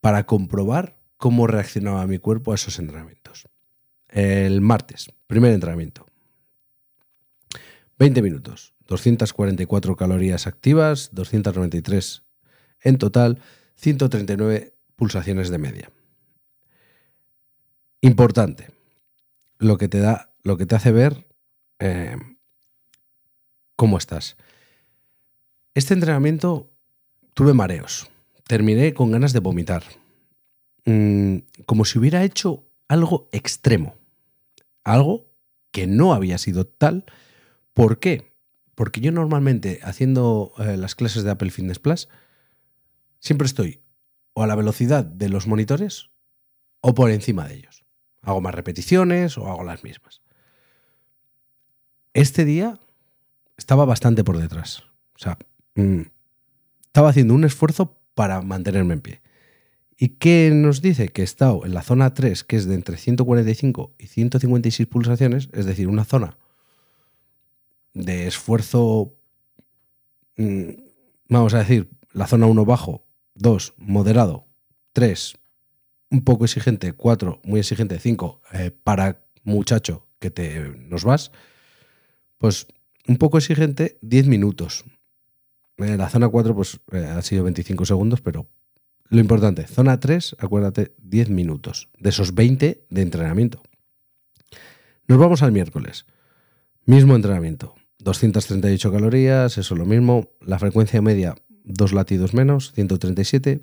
Para 0.00 0.26
comprobar 0.26 0.96
cómo 1.16 1.46
reaccionaba 1.46 2.06
mi 2.06 2.18
cuerpo 2.18 2.52
a 2.52 2.54
esos 2.54 2.78
entrenamientos. 2.78 3.48
El 4.08 4.60
martes, 4.60 5.12
primer 5.26 5.52
entrenamiento. 5.52 6.06
20 7.98 8.22
minutos. 8.22 8.75
244 8.86 9.96
calorías 9.96 10.46
activas, 10.46 11.10
293 11.12 12.22
en 12.82 12.98
total, 12.98 13.40
139 13.76 14.74
pulsaciones 14.94 15.50
de 15.50 15.58
media. 15.58 15.90
Importante, 18.00 18.70
lo 19.58 19.78
que 19.78 19.88
te 19.88 19.98
da, 19.98 20.32
lo 20.42 20.56
que 20.56 20.66
te 20.66 20.76
hace 20.76 20.92
ver 20.92 21.26
eh, 21.78 22.16
cómo 23.74 23.98
estás. 23.98 24.36
Este 25.74 25.94
entrenamiento 25.94 26.70
tuve 27.34 27.52
mareos, 27.52 28.10
terminé 28.46 28.94
con 28.94 29.10
ganas 29.10 29.32
de 29.32 29.40
vomitar, 29.40 29.82
mm, 30.84 31.38
como 31.66 31.84
si 31.84 31.98
hubiera 31.98 32.24
hecho 32.24 32.64
algo 32.88 33.28
extremo, 33.32 33.96
algo 34.84 35.26
que 35.70 35.86
no 35.86 36.14
había 36.14 36.38
sido 36.38 36.66
tal. 36.66 37.04
¿Por 37.74 37.98
qué? 37.98 38.35
Porque 38.76 39.00
yo 39.00 39.10
normalmente 39.10 39.80
haciendo 39.82 40.52
eh, 40.58 40.76
las 40.76 40.94
clases 40.94 41.24
de 41.24 41.30
Apple 41.30 41.50
Fitness 41.50 41.80
Plus, 41.80 42.08
siempre 43.18 43.46
estoy 43.46 43.80
o 44.34 44.42
a 44.42 44.46
la 44.46 44.54
velocidad 44.54 45.02
de 45.02 45.30
los 45.30 45.46
monitores 45.46 46.10
o 46.82 46.94
por 46.94 47.10
encima 47.10 47.48
de 47.48 47.54
ellos. 47.54 47.84
Hago 48.20 48.42
más 48.42 48.54
repeticiones 48.54 49.38
o 49.38 49.50
hago 49.50 49.64
las 49.64 49.82
mismas. 49.82 50.20
Este 52.12 52.44
día 52.44 52.78
estaba 53.56 53.86
bastante 53.86 54.24
por 54.24 54.36
detrás. 54.36 54.82
O 55.14 55.18
sea, 55.18 55.38
mm, 55.74 56.02
estaba 56.84 57.08
haciendo 57.08 57.32
un 57.32 57.44
esfuerzo 57.44 57.98
para 58.14 58.42
mantenerme 58.42 58.92
en 58.92 59.00
pie. 59.00 59.22
¿Y 59.96 60.10
qué 60.10 60.50
nos 60.52 60.82
dice? 60.82 61.08
Que 61.08 61.22
he 61.22 61.24
estado 61.24 61.64
en 61.64 61.72
la 61.72 61.82
zona 61.82 62.12
3, 62.12 62.44
que 62.44 62.56
es 62.56 62.66
de 62.66 62.74
entre 62.74 62.98
145 62.98 63.94
y 63.98 64.06
156 64.08 64.86
pulsaciones, 64.86 65.48
es 65.54 65.64
decir, 65.64 65.88
una 65.88 66.04
zona 66.04 66.36
de 67.96 68.26
esfuerzo, 68.26 69.14
mm, 70.36 70.68
vamos 71.28 71.54
a 71.54 71.58
decir, 71.58 71.88
la 72.12 72.26
zona 72.26 72.46
1 72.46 72.64
bajo, 72.66 73.06
2 73.34 73.74
moderado, 73.78 74.46
3 74.92 75.38
un 76.10 76.22
poco 76.22 76.44
exigente, 76.44 76.92
4 76.92 77.40
muy 77.42 77.60
exigente, 77.60 77.98
5 77.98 78.42
eh, 78.52 78.70
para 78.70 79.24
muchacho 79.42 80.06
que 80.18 80.30
te 80.30 80.60
nos 80.88 81.04
vas, 81.04 81.32
pues 82.38 82.66
un 83.08 83.16
poco 83.16 83.38
exigente, 83.38 83.98
10 84.02 84.26
minutos. 84.26 84.84
Eh, 85.78 85.96
la 85.96 86.10
zona 86.10 86.28
4 86.28 86.54
pues 86.54 86.80
eh, 86.92 86.98
ha 86.98 87.22
sido 87.22 87.44
25 87.44 87.86
segundos, 87.86 88.20
pero 88.20 88.46
lo 89.08 89.20
importante, 89.20 89.66
zona 89.66 89.98
3, 90.00 90.36
acuérdate, 90.38 90.94
10 90.98 91.30
minutos, 91.30 91.88
de 91.98 92.10
esos 92.10 92.34
20 92.34 92.86
de 92.88 93.02
entrenamiento. 93.02 93.62
Nos 95.08 95.18
vamos 95.18 95.42
al 95.42 95.52
miércoles. 95.52 96.04
Mismo 96.84 97.16
entrenamiento. 97.16 97.74
238 98.06 98.92
calorías, 98.92 99.58
eso 99.58 99.74
es 99.74 99.78
lo 99.78 99.84
mismo. 99.84 100.30
La 100.40 100.60
frecuencia 100.60 101.02
media, 101.02 101.34
dos 101.64 101.92
latidos 101.92 102.34
menos, 102.34 102.70
137. 102.72 103.62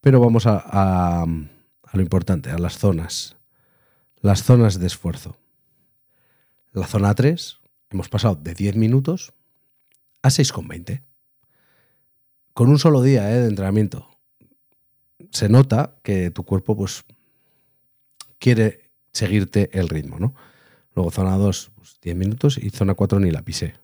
Pero 0.00 0.20
vamos 0.20 0.46
a, 0.46 0.62
a, 0.64 1.26
lo 1.26 2.00
importante, 2.00 2.50
a 2.50 2.58
las 2.58 2.78
zonas. 2.78 3.36
Las 4.20 4.44
zonas 4.44 4.78
de 4.78 4.86
esfuerzo. 4.86 5.36
La 6.72 6.86
zona 6.86 7.12
3, 7.16 7.58
hemos 7.90 8.08
pasado 8.08 8.36
de 8.36 8.54
10 8.54 8.76
minutos 8.76 9.32
a 10.22 10.28
6,20. 10.28 11.02
Con 12.54 12.68
un 12.68 12.78
solo 12.78 13.02
día 13.02 13.28
¿eh? 13.32 13.40
de 13.40 13.48
entrenamiento. 13.48 14.08
Se 15.32 15.48
nota 15.48 15.96
que 16.04 16.30
tu 16.30 16.44
cuerpo 16.44 16.76
pues, 16.76 17.02
quiere 18.38 18.92
seguirte 19.12 19.76
el 19.76 19.88
ritmo, 19.88 20.20
¿no? 20.20 20.32
Luego 20.94 21.10
zona 21.10 21.36
2, 21.36 21.72
10 21.76 21.92
pues, 22.02 22.16
minutos 22.16 22.58
y 22.58 22.70
zona 22.70 22.94
4 22.94 23.20
ni 23.20 23.30
la 23.30 23.42
pisé. 23.42 23.74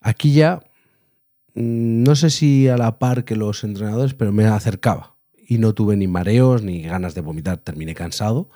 Aquí 0.00 0.32
ya, 0.32 0.60
mm, 1.54 2.02
no 2.02 2.16
sé 2.16 2.30
si 2.30 2.68
a 2.68 2.76
la 2.76 2.98
par 2.98 3.24
que 3.24 3.36
los 3.36 3.64
entrenadores, 3.64 4.14
pero 4.14 4.32
me 4.32 4.44
acercaba 4.46 5.16
y 5.46 5.58
no 5.58 5.74
tuve 5.74 5.96
ni 5.96 6.06
mareos 6.08 6.62
ni 6.62 6.82
ganas 6.82 7.14
de 7.14 7.20
vomitar. 7.20 7.58
Terminé 7.58 7.94
cansado, 7.94 8.50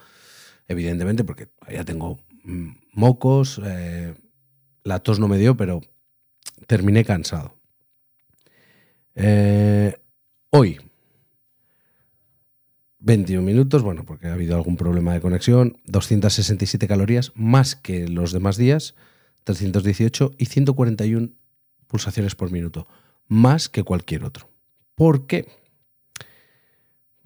evidentemente, 0.68 1.25
porque 1.25 1.48
ya 1.72 1.84
tengo 1.84 2.18
mm, 2.44 2.68
mocos, 2.92 3.60
eh, 3.64 4.14
la 4.84 5.00
tos 5.00 5.18
no 5.18 5.28
me 5.28 5.38
dio, 5.38 5.56
pero 5.56 5.80
terminé 6.66 7.04
cansado. 7.04 7.54
Eh, 9.14 9.94
hoy, 10.50 10.78
21 13.06 13.40
minutos, 13.40 13.84
bueno, 13.84 14.04
porque 14.04 14.26
ha 14.26 14.32
habido 14.32 14.56
algún 14.56 14.76
problema 14.76 15.14
de 15.14 15.20
conexión, 15.20 15.78
267 15.86 16.88
calorías, 16.88 17.30
más 17.36 17.76
que 17.76 18.08
los 18.08 18.32
demás 18.32 18.56
días, 18.56 18.96
318 19.44 20.32
y 20.36 20.46
141 20.46 21.28
pulsaciones 21.86 22.34
por 22.34 22.50
minuto, 22.50 22.88
más 23.28 23.68
que 23.68 23.84
cualquier 23.84 24.25
otro. 24.25 24.50
¿Por 24.96 25.28
qué? 25.28 25.46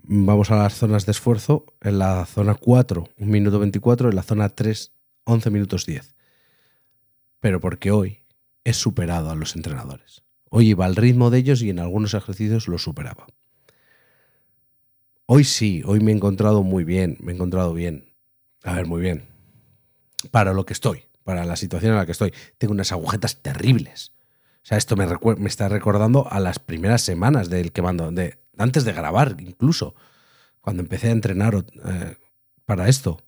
Vamos 0.02 0.50
a 0.50 0.56
las 0.56 0.74
zonas 0.74 1.06
de 1.06 1.12
esfuerzo. 1.12 1.64
En 1.80 1.98
la 1.98 2.26
zona 2.26 2.56
4, 2.56 3.08
1 3.16 3.30
minuto 3.30 3.58
24, 3.58 4.10
en 4.10 4.16
la 4.16 4.22
zona 4.22 4.50
3, 4.50 4.92
11 5.24 5.50
minutos 5.50 5.86
10. 5.86 6.14
Pero 7.40 7.58
porque 7.60 7.90
hoy 7.90 8.18
he 8.64 8.74
superado 8.74 9.30
a 9.30 9.34
los 9.34 9.56
entrenadores. 9.56 10.24
Hoy 10.50 10.68
iba 10.68 10.84
al 10.84 10.96
ritmo 10.96 11.30
de 11.30 11.38
ellos 11.38 11.62
y 11.62 11.70
en 11.70 11.78
algunos 11.78 12.12
ejercicios 12.12 12.68
los 12.68 12.82
superaba. 12.82 13.28
Hoy 15.32 15.44
sí, 15.44 15.84
hoy 15.86 16.00
me 16.00 16.10
he 16.10 16.14
encontrado 16.16 16.64
muy 16.64 16.82
bien, 16.82 17.16
me 17.20 17.30
he 17.30 17.34
encontrado 17.36 17.72
bien. 17.72 18.12
A 18.64 18.74
ver, 18.74 18.88
muy 18.88 19.00
bien. 19.00 19.28
Para 20.32 20.52
lo 20.52 20.66
que 20.66 20.72
estoy, 20.72 21.04
para 21.22 21.44
la 21.44 21.54
situación 21.54 21.92
en 21.92 21.98
la 21.98 22.04
que 22.04 22.10
estoy. 22.10 22.34
Tengo 22.58 22.72
unas 22.72 22.90
agujetas 22.90 23.40
terribles. 23.40 24.10
O 24.56 24.66
sea, 24.66 24.76
esto 24.76 24.96
me, 24.96 25.06
está 25.46 25.68
recordando 25.68 26.26
a 26.28 26.40
las 26.40 26.58
primeras 26.58 27.02
semanas 27.02 27.48
del 27.48 27.70
que 27.70 27.80
mando, 27.80 28.10
de, 28.10 28.40
antes 28.58 28.84
de 28.84 28.92
grabar 28.92 29.36
incluso, 29.38 29.94
cuando 30.60 30.82
empecé 30.82 31.10
a 31.10 31.12
entrenar 31.12 31.64
eh, 31.84 32.16
para 32.64 32.88
esto. 32.88 33.22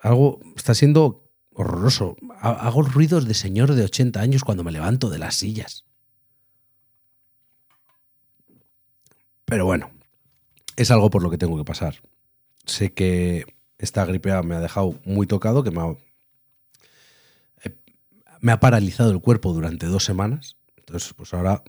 Algo 0.00 0.40
está 0.56 0.74
siendo 0.74 1.30
horroroso. 1.54 2.16
Hago 2.40 2.82
ruidos 2.82 3.28
de 3.28 3.34
señor 3.34 3.74
de 3.74 3.84
80 3.84 4.20
años 4.20 4.42
cuando 4.42 4.64
me 4.64 4.72
levanto 4.72 5.10
de 5.10 5.18
las 5.20 5.36
sillas. 5.36 5.84
Pero 9.44 9.64
bueno, 9.64 9.92
es 10.76 10.90
algo 10.90 11.10
por 11.10 11.22
lo 11.22 11.30
que 11.30 11.38
tengo 11.38 11.56
que 11.56 11.64
pasar. 11.64 11.96
Sé 12.64 12.92
que 12.92 13.44
esta 13.78 14.04
gripe 14.04 14.30
me 14.42 14.54
ha 14.54 14.60
dejado 14.60 14.98
muy 15.04 15.26
tocado, 15.26 15.62
que 15.62 15.70
me 15.70 15.80
ha, 15.80 15.96
eh, 17.64 17.74
me 18.40 18.52
ha 18.52 18.60
paralizado 18.60 19.10
el 19.10 19.20
cuerpo 19.20 19.52
durante 19.52 19.86
dos 19.86 20.04
semanas. 20.04 20.56
Entonces, 20.76 21.12
pues 21.14 21.32
ahora 21.34 21.62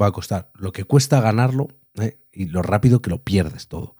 va 0.00 0.06
a 0.06 0.12
costar 0.12 0.50
lo 0.54 0.72
que 0.72 0.84
cuesta 0.84 1.20
ganarlo 1.20 1.68
¿eh? 1.94 2.18
y 2.32 2.46
lo 2.46 2.62
rápido 2.62 3.02
que 3.02 3.10
lo 3.10 3.22
pierdes 3.22 3.68
todo. 3.68 3.96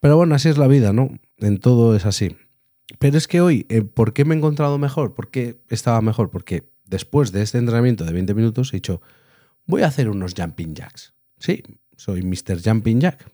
Pero 0.00 0.16
bueno, 0.16 0.34
así 0.34 0.48
es 0.48 0.58
la 0.58 0.66
vida, 0.66 0.92
¿no? 0.92 1.10
En 1.38 1.58
todo 1.58 1.94
es 1.94 2.06
así. 2.06 2.36
Pero 2.98 3.16
es 3.16 3.28
que 3.28 3.40
hoy, 3.40 3.66
eh, 3.68 3.82
¿por 3.82 4.12
qué 4.12 4.24
me 4.24 4.34
he 4.34 4.38
encontrado 4.38 4.78
mejor? 4.78 5.14
¿Por 5.14 5.30
qué 5.30 5.60
estaba 5.68 6.00
mejor? 6.00 6.30
Porque 6.30 6.70
después 6.84 7.32
de 7.32 7.42
este 7.42 7.58
entrenamiento 7.58 8.04
de 8.04 8.12
20 8.12 8.34
minutos 8.34 8.72
he 8.72 8.78
dicho, 8.78 9.00
voy 9.66 9.82
a 9.82 9.86
hacer 9.86 10.08
unos 10.08 10.34
jumping 10.36 10.74
jacks. 10.74 11.14
Sí, 11.38 11.62
soy 12.02 12.22
Mr. 12.22 12.60
Jumping 12.60 13.00
Jack. 13.00 13.30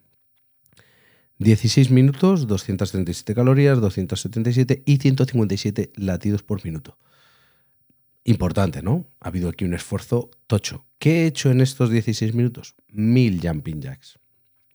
16 1.39 1.91
minutos, 1.91 2.47
237 2.47 3.35
calorías, 3.35 3.81
277 3.81 4.83
y 4.85 4.99
157 4.99 5.93
latidos 5.97 6.43
por 6.43 6.63
minuto. 6.65 6.99
Importante, 8.25 8.83
¿no? 8.83 9.07
Ha 9.21 9.29
habido 9.29 9.49
aquí 9.49 9.65
un 9.65 9.73
esfuerzo 9.73 10.31
tocho. 10.47 10.85
¿Qué 10.99 11.23
he 11.23 11.27
hecho 11.27 11.51
en 11.51 11.63
estos 11.63 11.91
16 11.91 12.35
minutos? 12.35 12.75
Mil 12.89 13.41
jumping 13.41 13.81
jacks. 13.81 14.19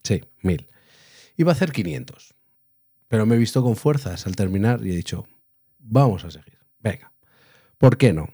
Sí, 0.03 0.23
mil. 0.41 0.65
Iba 1.37 1.51
a 1.51 1.55
hacer 1.55 1.71
500. 1.71 2.33
Pero 3.07 3.27
me 3.27 3.35
he 3.35 3.37
visto 3.37 3.61
con 3.61 3.75
fuerzas 3.75 4.25
al 4.25 4.35
terminar 4.35 4.83
y 4.83 4.91
he 4.91 4.95
dicho, 4.95 5.27
vamos 5.77 6.25
a 6.25 6.31
seguir. 6.31 6.57
Venga. 6.79 7.13
¿Por 7.77 7.97
qué 7.97 8.11
no? 8.11 8.29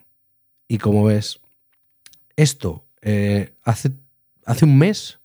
Y 0.69 0.77
como 0.77 1.03
ves, 1.03 1.41
esto 2.37 2.87
eh, 3.01 3.55
hace, 3.63 3.91
hace 4.45 4.63
un 4.63 4.77
mes, 4.77 5.18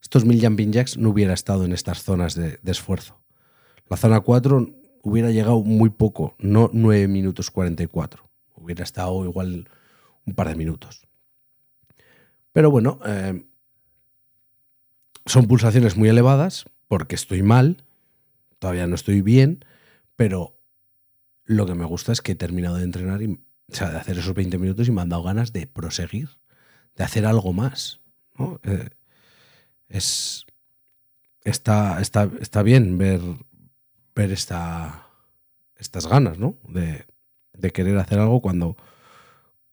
estos 0.00 0.24
mil 0.24 0.40
jumping 0.44 0.72
jacks 0.72 0.96
no 0.96 1.10
hubiera 1.10 1.34
estado 1.34 1.64
en 1.64 1.72
estas 1.72 2.02
zonas 2.02 2.34
de, 2.34 2.58
esfuerzo. 2.64 3.20
La 3.88 3.96
zona 3.96 4.20
4 4.20 4.66
hubiera 5.02 5.30
llegado 5.30 5.60
muy 5.62 5.90
poco, 5.90 6.36
no 6.38 6.70
9 6.72 7.08
minutos 7.08 7.50
44. 7.50 8.28
Hubiera 8.56 8.84
estado 8.84 9.24
igual 9.24 9.68
un 10.26 10.34
par 10.34 10.48
de 10.48 10.54
minutos. 10.54 11.06
Pero 12.52 12.70
bueno, 12.70 12.98
eh, 13.06 13.44
son 15.26 15.46
pulsaciones 15.46 15.96
muy 15.96 16.08
elevadas 16.08 16.64
porque 16.88 17.14
estoy 17.14 17.42
mal, 17.42 17.84
todavía 18.58 18.86
no 18.86 18.94
estoy 18.94 19.22
bien, 19.22 19.64
pero 20.16 20.60
lo 21.44 21.66
que 21.66 21.74
me 21.74 21.84
gusta 21.84 22.12
es 22.12 22.20
que 22.20 22.32
he 22.32 22.36
terminado 22.36 22.76
de 22.76 22.84
entrenar, 22.84 23.22
y, 23.22 23.26
o 23.32 23.74
sea, 23.74 23.90
de 23.90 23.98
hacer 23.98 24.18
esos 24.18 24.34
20 24.34 24.58
minutos 24.58 24.88
y 24.88 24.92
me 24.92 25.00
han 25.00 25.08
dado 25.08 25.22
ganas 25.22 25.52
de 25.52 25.66
proseguir, 25.66 26.28
de 26.96 27.04
hacer 27.04 27.26
algo 27.26 27.52
más. 27.52 28.00
Eh, 28.64 28.90
es, 29.90 30.46
está, 31.44 32.00
está, 32.00 32.30
está 32.40 32.62
bien 32.62 32.96
ver, 32.96 33.20
ver 34.14 34.32
esta, 34.32 35.06
estas 35.76 36.06
ganas, 36.06 36.38
¿no? 36.38 36.56
De, 36.68 37.04
querer 37.72 37.98
hacer 37.98 38.18
algo 38.18 38.40
cuando, 38.40 38.76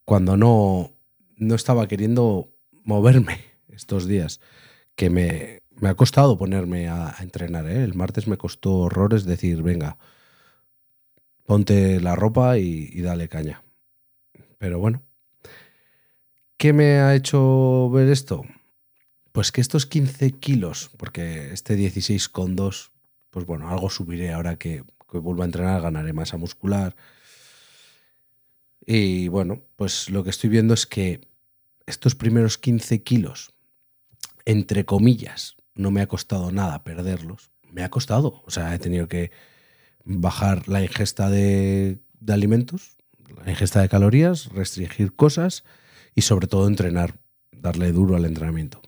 cuando 0.04 0.36
no, 0.36 0.92
no 1.38 1.56
estaba 1.56 1.88
queriendo 1.88 2.50
moverme 2.84 3.40
estos 3.70 4.08
días, 4.08 4.42
que 4.96 5.10
me, 5.10 5.62
me 5.80 5.90
ha 5.90 5.96
costado 5.96 6.38
ponerme 6.38 6.90
a, 6.90 7.16
entrenar. 7.22 7.68
¿eh? 7.68 7.84
El 7.84 7.94
martes 7.94 8.28
me 8.28 8.38
costó 8.38 8.74
horrores 8.74 9.26
decir, 9.26 9.62
venga, 9.62 9.98
ponte 11.46 12.02
la 12.02 12.16
ropa 12.16 12.58
y, 12.58 13.02
dale 13.02 13.30
caña. 13.30 13.64
Pero 14.58 14.80
bueno, 14.80 15.02
¿qué 16.58 16.74
me 16.74 17.00
ha 17.00 17.16
hecho 17.16 17.90
ver 17.92 18.10
esto? 18.10 18.44
Pues 19.38 19.52
que 19.52 19.62
estos 19.62 19.86
15 19.86 20.32
kilos, 20.32 20.90
porque 20.98 21.54
este 21.54 21.78
16,2, 21.78 22.90
pues 23.30 23.46
bueno, 23.46 23.70
algo 23.70 23.92
subiré 23.92 24.34
ahora 24.34 24.56
que, 24.56 24.84
que 25.12 25.20
vuelva 25.20 25.44
a 25.44 25.46
entrenar, 25.46 25.80
ganaré 25.80 26.12
masa 26.12 26.38
muscular, 26.38 26.96
y 28.84 29.28
bueno, 29.28 29.62
pues 29.76 30.10
lo 30.10 30.24
que 30.24 30.32
estoy 30.32 30.50
viendo 30.50 30.74
es 30.74 30.88
que 30.88 31.22
estos 31.86 32.16
primeros 32.16 32.58
15 32.58 33.04
kilos, 33.04 33.54
entre 34.46 34.86
comillas, 34.86 35.56
no 35.76 35.92
me 35.92 36.02
ha 36.02 36.08
costado 36.08 36.52
nada 36.52 36.84
perderlos. 36.84 37.52
Me 37.72 37.84
ha 37.84 37.92
costado. 37.92 38.42
O 38.48 38.50
sea, 38.50 38.74
he 38.74 38.80
tenido 38.80 39.08
que 39.08 39.30
bajar 40.04 40.68
la 40.68 40.82
ingesta 40.82 41.30
de, 41.30 42.00
alimentos, 42.28 42.98
la 43.46 43.52
ingesta 43.52 43.82
de 43.82 43.90
calorías, 43.90 44.48
restringir 44.48 45.16
cosas 45.16 45.64
y 46.16 46.24
sobre 46.24 46.48
todo 46.48 46.68
entrenar, 46.68 47.20
darle 47.52 47.92
duro 47.92 48.16
al 48.16 48.26
entrenamiento. 48.26 48.82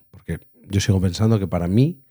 Yo 0.70 0.80
sigo 0.80 1.00
pensando 1.00 1.38
que 1.38 1.48
para 1.48 1.66
mí, 1.66 2.04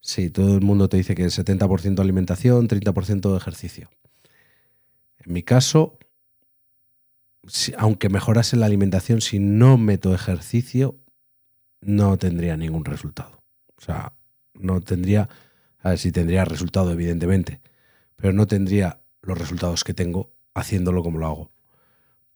sí, 0.00 0.28
todo 0.28 0.54
el 0.54 0.60
mundo 0.60 0.88
te 0.88 0.96
dice 0.96 1.14
que 1.14 1.24
es 1.24 1.38
70% 1.38 2.00
alimentación, 2.00 2.68
30% 2.68 3.36
ejercicio. 3.36 3.88
En 5.18 5.32
mi 5.32 5.42
caso, 5.42 5.98
aunque 7.78 8.08
mejorase 8.08 8.56
la 8.56 8.66
alimentación, 8.66 9.20
si 9.20 9.38
no 9.38 9.78
meto 9.78 10.14
ejercicio, 10.14 10.98
no 11.80 12.18
tendría 12.18 12.56
ningún 12.56 12.84
resultado. 12.84 13.42
O 13.76 13.80
sea, 13.80 14.12
no 14.54 14.80
tendría, 14.80 15.28
a 15.78 15.90
ver 15.90 15.98
si 15.98 16.12
tendría 16.12 16.44
resultado, 16.44 16.92
evidentemente, 16.92 17.60
pero 18.16 18.32
no 18.32 18.46
tendría 18.46 19.00
los 19.22 19.38
resultados 19.38 19.84
que 19.84 19.94
tengo 19.94 20.32
haciéndolo 20.54 21.02
como 21.02 21.18
lo 21.18 21.26
hago. 21.26 21.52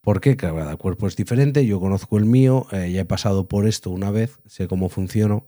Porque 0.04 0.36
cada 0.36 0.76
cuerpo 0.76 1.08
es 1.08 1.16
diferente, 1.16 1.66
yo 1.66 1.80
conozco 1.80 2.18
el 2.18 2.26
mío, 2.26 2.66
eh, 2.72 2.92
ya 2.92 3.00
he 3.00 3.04
pasado 3.04 3.48
por 3.48 3.66
esto 3.66 3.90
una 3.90 4.10
vez, 4.10 4.38
sé 4.46 4.68
cómo 4.68 4.88
funciono 4.88 5.46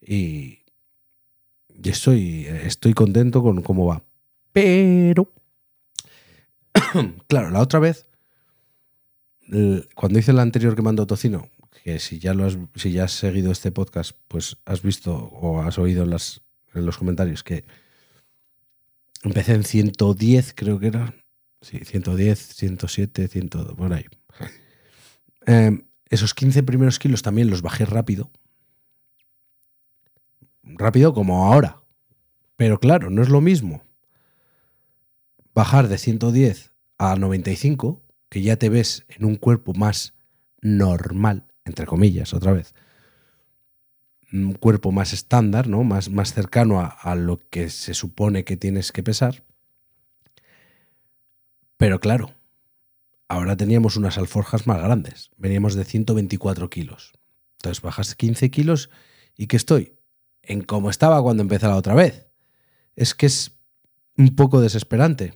y, 0.00 0.60
y 1.68 1.88
estoy, 1.88 2.46
estoy 2.46 2.94
contento 2.94 3.42
con 3.42 3.62
cómo 3.62 3.86
va. 3.86 4.02
Pero, 4.52 5.30
claro, 7.28 7.50
la 7.50 7.60
otra 7.60 7.78
vez 7.78 8.08
cuando 9.94 10.18
hice 10.18 10.30
el 10.30 10.38
anterior 10.38 10.76
que 10.76 10.82
mandó 10.82 11.06
Tocino, 11.06 11.48
que 11.82 11.98
si 11.98 12.18
ya, 12.18 12.34
lo 12.34 12.44
has, 12.44 12.58
si 12.74 12.92
ya 12.92 13.04
has 13.04 13.12
seguido 13.12 13.50
este 13.50 13.72
podcast, 13.72 14.12
pues 14.28 14.58
has 14.64 14.82
visto 14.82 15.14
o 15.14 15.62
has 15.62 15.78
oído 15.78 16.04
en, 16.04 16.14
en 16.74 16.86
los 16.86 16.98
comentarios 16.98 17.42
que 17.42 17.64
empecé 19.22 19.54
en 19.54 19.64
110, 19.64 20.52
creo 20.54 20.78
que 20.78 20.88
era. 20.88 21.14
Sí, 21.60 21.78
110, 21.84 22.54
107, 22.54 23.28
100, 23.28 23.48
por 23.48 23.92
ahí. 23.92 24.04
Em, 25.46 25.86
esos 26.10 26.34
15 26.34 26.62
primeros 26.62 26.98
kilos 26.98 27.22
también 27.22 27.50
los 27.50 27.62
bajé 27.62 27.86
rápido. 27.86 28.30
Rápido 30.62 31.14
como 31.14 31.52
ahora. 31.52 31.80
Pero 32.56 32.78
claro, 32.78 33.10
no 33.10 33.22
es 33.22 33.28
lo 33.28 33.40
mismo 33.40 33.82
bajar 35.58 35.88
de 35.88 35.98
110 35.98 36.72
a 36.98 37.16
95 37.16 38.00
que 38.28 38.42
ya 38.42 38.56
te 38.56 38.68
ves 38.68 39.04
en 39.08 39.24
un 39.24 39.34
cuerpo 39.34 39.74
más 39.74 40.14
normal, 40.60 41.48
entre 41.64 41.84
comillas, 41.84 42.32
otra 42.32 42.52
vez, 42.52 42.76
un 44.32 44.52
cuerpo 44.52 44.92
más 44.92 45.12
estándar, 45.12 45.66
¿no? 45.66 45.82
más, 45.82 46.10
más 46.10 46.32
cercano 46.32 46.80
a, 46.80 47.14
lo 47.16 47.40
que 47.50 47.70
se 47.70 47.94
supone 47.94 48.44
que 48.44 48.56
tienes 48.56 48.92
que 48.92 49.02
pesar. 49.02 49.42
Pero 51.78 52.00
claro, 52.00 52.34
ahora 53.28 53.56
teníamos 53.56 53.96
unas 53.96 54.18
alforjas 54.18 54.66
más 54.66 54.82
grandes, 54.82 55.30
veníamos 55.38 55.74
de 55.74 55.84
124 55.84 56.68
kilos. 56.68 57.12
Entonces 57.58 57.80
bajas 57.80 58.14
15 58.14 58.50
kilos 58.50 58.90
y 59.36 59.46
que 59.46 59.56
estoy 59.56 59.96
en 60.42 60.62
cómo 60.62 60.90
estaba 60.90 61.22
cuando 61.22 61.42
empecé 61.42 61.66
la 61.66 61.76
otra 61.76 61.94
vez. 61.94 62.26
Es 62.96 63.14
que 63.14 63.26
es 63.26 63.56
un 64.16 64.34
poco 64.34 64.60
desesperante, 64.60 65.34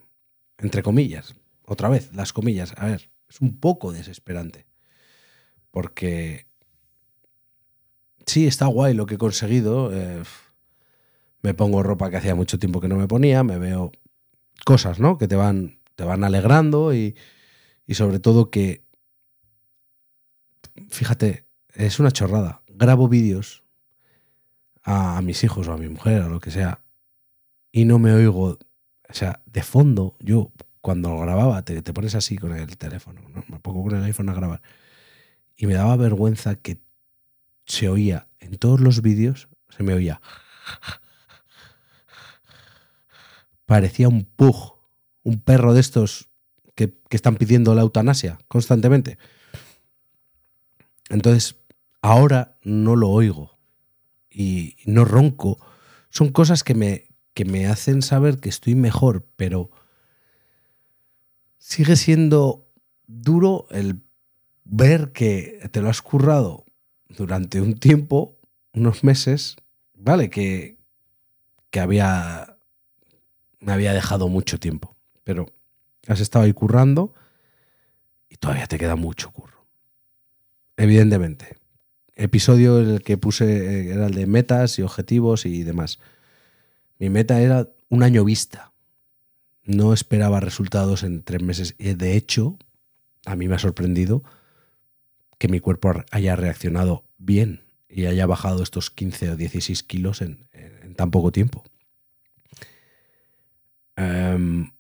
entre 0.59 0.83
comillas. 0.83 1.35
Otra 1.65 1.89
vez, 1.89 2.13
las 2.13 2.33
comillas. 2.33 2.75
A 2.77 2.87
ver, 2.87 3.11
es 3.29 3.41
un 3.41 3.59
poco 3.59 3.93
desesperante. 3.93 4.67
Porque 5.71 6.47
sí, 8.27 8.47
está 8.47 8.67
guay 8.67 8.95
lo 8.95 9.07
que 9.07 9.15
he 9.15 9.19
conseguido. 9.19 9.91
Eh, 9.93 10.23
me 11.43 11.55
pongo 11.55 11.83
ropa 11.85 12.11
que 12.11 12.17
hacía 12.17 12.35
mucho 12.35 12.59
tiempo 12.59 12.81
que 12.81 12.89
no 12.89 12.97
me 12.97 13.07
ponía, 13.07 13.45
me 13.45 13.59
veo 13.59 13.93
cosas, 14.65 14.99
¿no? 14.99 15.19
Que 15.19 15.29
te 15.29 15.37
van, 15.37 15.79
te 15.95 16.05
van 16.05 16.25
alegrando 16.25 16.95
y, 16.95 17.17
y 17.87 17.95
sobre 17.95 18.19
todo 18.19 18.51
que, 18.51 18.85
fíjate, 20.89 21.47
es 21.75 22.01
una 22.01 22.11
chorrada. 22.11 22.63
Grabo 22.69 23.09
vídeos 23.09 23.63
a, 24.83 25.21
mis 25.23 25.45
hijos 25.45 25.69
o 25.69 25.73
a 25.73 25.79
mi 25.79 25.89
mujer 25.89 26.23
o 26.23 26.29
lo 26.29 26.41
que 26.41 26.51
sea 26.51 26.81
y 27.71 27.85
no 27.85 27.99
me 27.99 28.13
oigo, 28.13 28.59
o 29.09 29.15
sea, 29.15 29.41
de 29.47 29.63
fondo, 29.63 30.17
yo 30.21 30.53
cuando 30.81 31.11
lo 31.11 31.21
grababa 31.21 31.63
te, 31.63 31.81
te 31.81 31.93
pones 31.93 32.15
así 32.15 32.37
con 32.37 32.57
el 32.57 32.77
teléfono, 32.77 33.21
¿no? 33.29 33.45
me 33.49 33.61
pongo 33.61 33.83
con 33.85 33.97
el 33.97 34.05
iPhone 34.05 34.29
a 34.29 34.35
grabar 34.35 34.63
y 35.57 35.67
me 35.67 35.75
daba 35.75 35.97
vergüenza 35.97 36.57
que 36.57 36.83
se 37.65 37.89
oía 37.89 38.29
en 38.41 38.59
todos 38.59 38.81
los 38.81 39.01
vídeos, 39.03 39.49
se 39.69 39.83
me 39.83 39.95
oía. 39.95 40.21
Parecía 43.67 44.09
un 44.09 44.25
pug, 44.25 44.72
un 45.23 45.41
perro 45.41 45.75
de 45.75 45.81
estos 45.81 46.29
que, 46.75 46.95
están 47.11 47.37
pidiendo 47.37 47.75
la 47.75 47.83
eutanasia 47.83 48.39
constantemente. 48.49 49.19
Entonces, 51.11 51.57
ahora 52.01 52.57
no 52.63 52.97
lo 52.97 53.11
oigo 53.11 53.59
y 54.31 54.77
no 54.87 55.05
ronco. 55.05 55.59
Son 56.09 56.31
cosas 56.31 56.65
que 56.65 56.75
me, 56.75 57.09
que 57.35 57.45
me 57.45 57.67
hacen 57.67 58.03
saber 58.03 58.39
que 58.39 58.49
estoy 58.49 58.75
mejor, 58.75 59.27
pero 59.37 59.71
sigue 61.59 61.97
siendo 61.97 62.67
duro 63.07 63.67
el 63.71 64.03
ver 64.65 65.13
que 65.13 65.69
te 65.71 65.83
lo 65.83 65.91
has 65.91 66.01
currado 66.01 66.65
durante 67.09 67.61
un 67.61 67.75
tiempo, 67.75 68.39
unos 68.73 69.05
meses, 69.05 69.57
¿vale? 69.95 70.31
Que, 70.31 70.79
que 71.71 71.81
había. 71.81 72.57
me 73.61 73.73
había 73.73 73.93
dejado 73.93 74.29
mucho 74.29 74.59
tiempo. 74.59 74.92
Pero 75.25 75.47
has 76.07 76.21
estado 76.21 76.45
ahí 76.45 76.53
currando 76.53 77.15
y 78.29 78.37
todavía 78.37 78.67
te 78.67 78.79
queda 78.79 78.97
mucho 78.97 79.31
curro. 79.31 79.67
Evidentemente. 80.77 81.57
Episodio 82.15 82.81
en 82.81 82.91
el 82.91 83.03
que 83.03 83.17
puse 83.17 83.45
eh, 83.45 83.93
era 83.93 84.07
el 84.07 84.15
de 84.15 84.27
metas 84.27 84.79
y 84.79 84.83
objetivos 84.83 85.47
y 85.47 85.63
demás. 85.63 85.99
Mi 86.99 87.09
meta 87.09 87.41
era 87.41 87.69
un 87.89 88.03
año 88.03 88.25
vista. 88.25 88.73
No 89.65 89.93
esperaba 89.93 90.41
resultados 90.41 91.03
en 91.03 91.23
tres 91.23 91.43
meses. 91.43 91.75
De 91.79 92.17
hecho, 92.17 92.59
a 93.27 93.37
mí 93.37 93.49
me 93.49 93.55
ha 93.55 93.59
sorprendido 93.59 94.23
que 95.39 95.49
mi 95.49 95.61
cuerpo 95.61 95.93
haya 96.11 96.37
reaccionado 96.37 97.05
bien 97.19 97.65
y 97.89 98.07
haya 98.07 98.27
bajado 98.27 98.63
estos 98.63 98.91
15 98.91 99.31
o 99.31 99.37
16 99.37 99.83
kilos 99.83 100.23
en, 100.23 100.49
tan 100.97 101.11
poco 101.11 101.33
tiempo. 101.33 101.65
Em, 103.97 104.71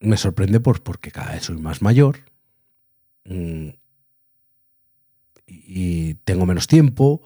me 0.00 0.16
sorprende 0.16 0.60
por, 0.60 0.82
porque 0.82 1.10
cada 1.12 1.32
vez 1.32 1.44
soy 1.44 1.58
más 1.58 1.82
mayor 1.82 2.18
mm, 3.24 3.68
y, 5.46 6.14
tengo 6.24 6.46
menos 6.46 6.66
tiempo. 6.66 7.22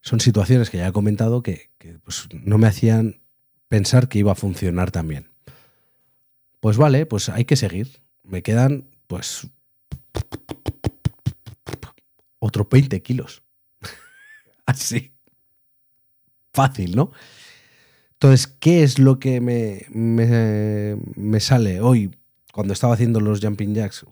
Son 0.00 0.20
situaciones 0.20 0.70
que 0.70 0.78
ya 0.78 0.88
he 0.88 0.92
comentado 0.92 1.42
que, 1.42 1.70
pues, 2.04 2.28
no 2.32 2.58
me 2.58 2.68
hacían 2.68 3.20
pensar 3.68 4.08
que 4.08 4.20
iba 4.20 4.32
a 4.32 4.36
funcionar 4.36 4.90
tan 4.90 5.08
bien. 5.08 5.30
Pues 6.60 6.76
vale, 6.76 7.06
pues 7.06 7.28
hay 7.28 7.44
que 7.44 7.56
seguir. 7.56 8.00
Me 8.22 8.42
quedan 8.42 8.88
pues 9.06 9.48
otros 12.38 12.68
20 12.70 13.02
kilos. 13.02 13.42
Así. 14.66 15.12
Fácil, 16.52 16.96
¿no? 16.96 17.12
Entonces, 18.16 18.46
¿qué 18.46 18.82
es 18.82 18.98
lo 18.98 19.18
que 19.18 19.42
me, 19.42 19.86
me, 19.90 21.40
sale 21.40 21.82
hoy 21.82 22.16
cuando 22.50 22.72
estaba 22.72 22.94
haciendo 22.94 23.20
los 23.20 23.40
jumping 23.40 23.74
jacks? 23.74 24.06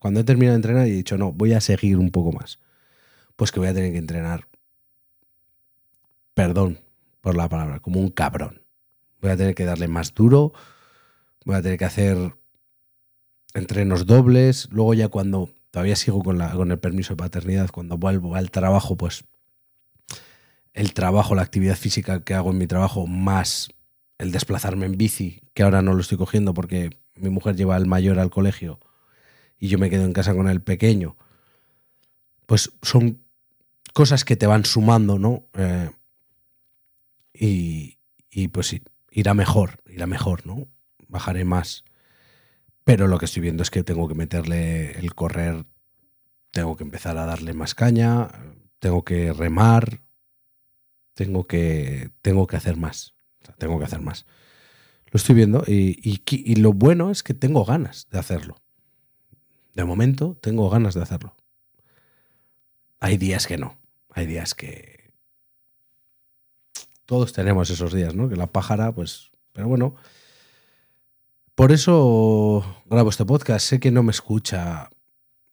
Cuando 0.00 0.20
he 0.20 0.24
terminado 0.24 0.54
de 0.54 0.56
entrenar 0.56 0.88
y 0.88 0.90
he 0.90 0.94
dicho, 0.94 1.16
no, 1.18 1.32
voy 1.32 1.52
a 1.52 1.60
seguir 1.60 1.98
un 1.98 2.10
poco 2.10 2.32
más. 2.32 2.58
Pues 3.36 3.52
que 3.52 3.60
voy 3.60 3.68
a 3.68 3.74
tener 3.74 3.92
que 3.92 3.98
entrenar, 3.98 4.48
perdón 6.34 6.80
por 7.20 7.36
la 7.36 7.48
palabra, 7.48 7.78
como 7.78 8.00
un 8.00 8.10
cabrón. 8.10 8.62
Voy 9.20 9.30
a 9.30 9.36
tener 9.36 9.54
que 9.54 9.64
darle 9.64 9.86
más 9.86 10.14
duro, 10.14 10.52
voy 11.44 11.54
a 11.54 11.62
tener 11.62 11.78
que 11.78 11.84
hacer 11.84 12.34
entrenos 13.54 14.06
dobles. 14.06 14.68
Luego 14.72 14.94
ya 14.94 15.08
cuando 15.08 15.50
todavía 15.70 15.94
sigo 15.94 16.24
con, 16.24 16.38
la, 16.38 16.50
con 16.50 16.72
el 16.72 16.78
permiso 16.80 17.12
de 17.12 17.18
paternidad. 17.18 17.70
Cuando 17.70 17.98
vuelvo 17.98 18.34
al 18.34 18.50
trabajo, 18.50 18.96
pues 18.96 19.24
el 20.78 20.94
trabajo, 20.94 21.34
la 21.34 21.42
actividad 21.42 21.76
física 21.76 22.22
que 22.22 22.34
hago 22.34 22.52
en 22.52 22.58
mi 22.58 22.68
trabajo, 22.68 23.08
más 23.08 23.68
el 24.16 24.30
desplazarme 24.30 24.86
en 24.86 24.96
bici, 24.96 25.42
que 25.52 25.64
ahora 25.64 25.82
no 25.82 25.92
lo 25.92 26.00
estoy 26.00 26.18
cogiendo 26.18 26.54
porque 26.54 26.90
mi 27.16 27.30
mujer 27.30 27.56
lleva 27.56 27.74
al 27.74 27.86
mayor 27.86 28.20
al 28.20 28.30
colegio 28.30 28.78
y 29.58 29.66
yo 29.66 29.78
me 29.78 29.90
quedo 29.90 30.04
en 30.04 30.12
casa 30.12 30.36
con 30.36 30.48
el 30.48 30.62
pequeño, 30.62 31.16
pues 32.46 32.70
son 32.80 33.24
cosas 33.92 34.24
que 34.24 34.36
te 34.36 34.46
van 34.46 34.64
sumando, 34.64 35.18
¿no? 35.18 35.48
Eh, 35.54 35.90
y, 37.34 37.98
y 38.30 38.46
pues 38.46 38.80
irá 39.10 39.34
mejor, 39.34 39.82
irá 39.88 40.06
mejor, 40.06 40.46
¿no? 40.46 40.68
Bajaré 41.08 41.44
más. 41.44 41.84
Pero 42.84 43.08
lo 43.08 43.18
que 43.18 43.24
estoy 43.24 43.42
viendo 43.42 43.64
es 43.64 43.70
que 43.70 43.82
tengo 43.82 44.06
que 44.06 44.14
meterle 44.14 44.92
el 44.92 45.12
correr, 45.16 45.66
tengo 46.52 46.76
que 46.76 46.84
empezar 46.84 47.18
a 47.18 47.26
darle 47.26 47.52
más 47.52 47.74
caña, 47.74 48.28
tengo 48.78 49.04
que 49.04 49.32
remar, 49.32 50.02
tengo 51.18 51.48
que, 51.48 52.12
tengo 52.22 52.46
que 52.46 52.56
hacer 52.56 52.76
más. 52.76 53.16
tengo 53.58 53.76
que 53.80 53.86
hacer 53.86 54.00
más. 54.00 54.24
Lo 55.10 55.16
estoy 55.16 55.34
viendo 55.34 55.64
y, 55.66 56.22
y, 56.24 56.54
lo 56.56 56.72
bueno 56.72 57.10
es 57.10 57.24
que 57.24 57.34
tengo 57.34 57.64
ganas 57.64 58.06
de 58.12 58.20
hacerlo. 58.20 58.62
De 59.74 59.84
momento 59.84 60.38
tengo 60.40 60.70
ganas 60.70 60.94
de 60.94 61.02
hacerlo. 61.02 61.34
Hay 63.00 63.16
días 63.16 63.48
que 63.48 63.58
no. 63.58 63.80
Hay 64.10 64.26
días 64.26 64.54
que... 64.54 65.12
Todos 67.04 67.32
tenemos 67.32 67.68
esos 67.68 67.92
días, 67.92 68.14
¿no? 68.14 68.28
Que 68.28 68.36
la 68.36 68.46
pájara, 68.46 68.92
pues... 68.92 69.32
Pero 69.52 69.66
bueno, 69.66 69.96
por 71.56 71.72
eso 71.72 72.64
grabo 72.86 73.10
este 73.10 73.24
podcast. 73.24 73.66
Sé 73.66 73.80
que 73.80 73.90
no 73.90 74.04
me 74.04 74.12
escucha 74.12 74.88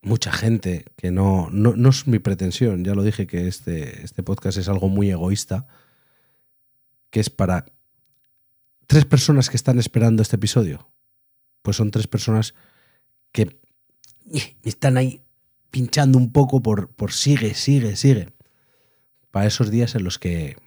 mucha 0.05 0.31
gente, 0.31 0.85
que 0.95 1.11
no, 1.11 1.49
no, 1.51 1.89
es 1.89 2.07
mi 2.07 2.19
pretensión. 2.19 2.83
Ya 2.83 2.95
lo 2.95 3.03
dije 3.03 3.27
que 3.27 3.47
este, 3.47 4.03
este 4.03 4.23
podcast 4.23 4.57
es 4.57 4.69
algo 4.69 4.87
muy 4.87 5.11
egoísta, 5.11 5.67
que 7.09 7.19
es 7.19 7.29
para 7.29 7.65
tres 8.87 9.05
personas 9.05 9.49
que 9.49 9.57
están 9.57 9.79
esperando 9.79 10.21
este 10.21 10.37
episodio. 10.37 10.87
Pues 11.61 11.77
son 11.77 11.91
tres 11.91 12.07
personas 12.07 12.53
que 13.31 13.59
están 14.63 14.97
ahí 14.97 15.21
pinchando 15.71 16.17
un 16.17 16.31
poco 16.31 16.61
por, 16.61 16.89
por 16.89 17.11
sigue, 17.11 17.53
sigue, 17.53 17.95
sigue. 17.95 18.33
Para 19.31 19.47
esos 19.47 19.69
días 19.69 19.95
en 19.95 20.03
los 20.03 20.19
que 20.19 20.57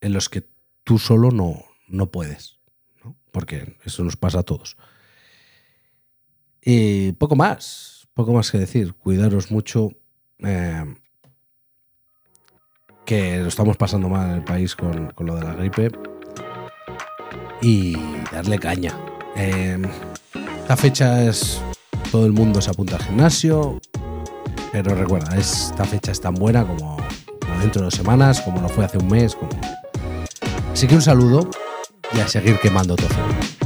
en 0.00 0.12
los 0.12 0.28
que 0.28 0.46
tú 0.84 0.98
solo 0.98 1.30
no, 1.30 1.64
no 1.88 2.10
puedes 2.10 2.54
porque 3.34 3.76
eso 3.84 4.04
nos 4.04 4.16
pasa 4.16 4.38
a 4.38 4.42
todos. 4.44 4.76
Y 6.64 7.12
poco 7.12 7.36
más, 7.36 8.08
poco 8.14 8.32
más 8.32 8.50
que 8.50 8.58
decir. 8.58 8.94
Cuidaros 8.94 9.50
mucho. 9.50 9.90
Eh, 10.38 10.94
que 13.04 13.38
lo 13.38 13.48
estamos 13.48 13.76
pasando 13.76 14.08
mal 14.08 14.30
en 14.30 14.36
el 14.36 14.44
país 14.44 14.74
con, 14.74 15.12
lo 15.18 15.36
de 15.36 15.44
la 15.44 15.54
gripe. 15.54 15.90
Y 17.60 17.96
darle 18.32 18.58
caña. 18.58 18.98
Eh, 19.36 19.82
fecha 20.76 21.24
es. 21.24 21.60
Todo 22.10 22.26
el 22.26 22.32
mundo 22.32 22.62
se 22.62 22.70
apunta 22.70 22.96
al 22.96 23.02
gimnasio. 23.02 23.80
Pero 24.72 24.94
recuerda, 24.94 25.36
esta 25.36 25.84
fecha 25.84 26.12
es 26.12 26.20
tan 26.20 26.34
buena 26.34 26.66
como, 26.66 26.96
dentro 27.60 27.82
de 27.82 27.84
dos 27.86 27.94
semanas, 27.94 28.40
como 28.40 28.60
lo 28.60 28.68
fue 28.68 28.84
hace 28.84 28.98
un 28.98 29.08
mes. 29.08 29.34
Como... 29.34 29.50
Así 30.72 30.86
que 30.86 30.94
un 30.94 31.02
saludo 31.02 31.48
y 32.12 32.20
a 32.20 32.28
seguir 32.28 32.58
quemando 32.58 32.96
todo. 32.96 33.63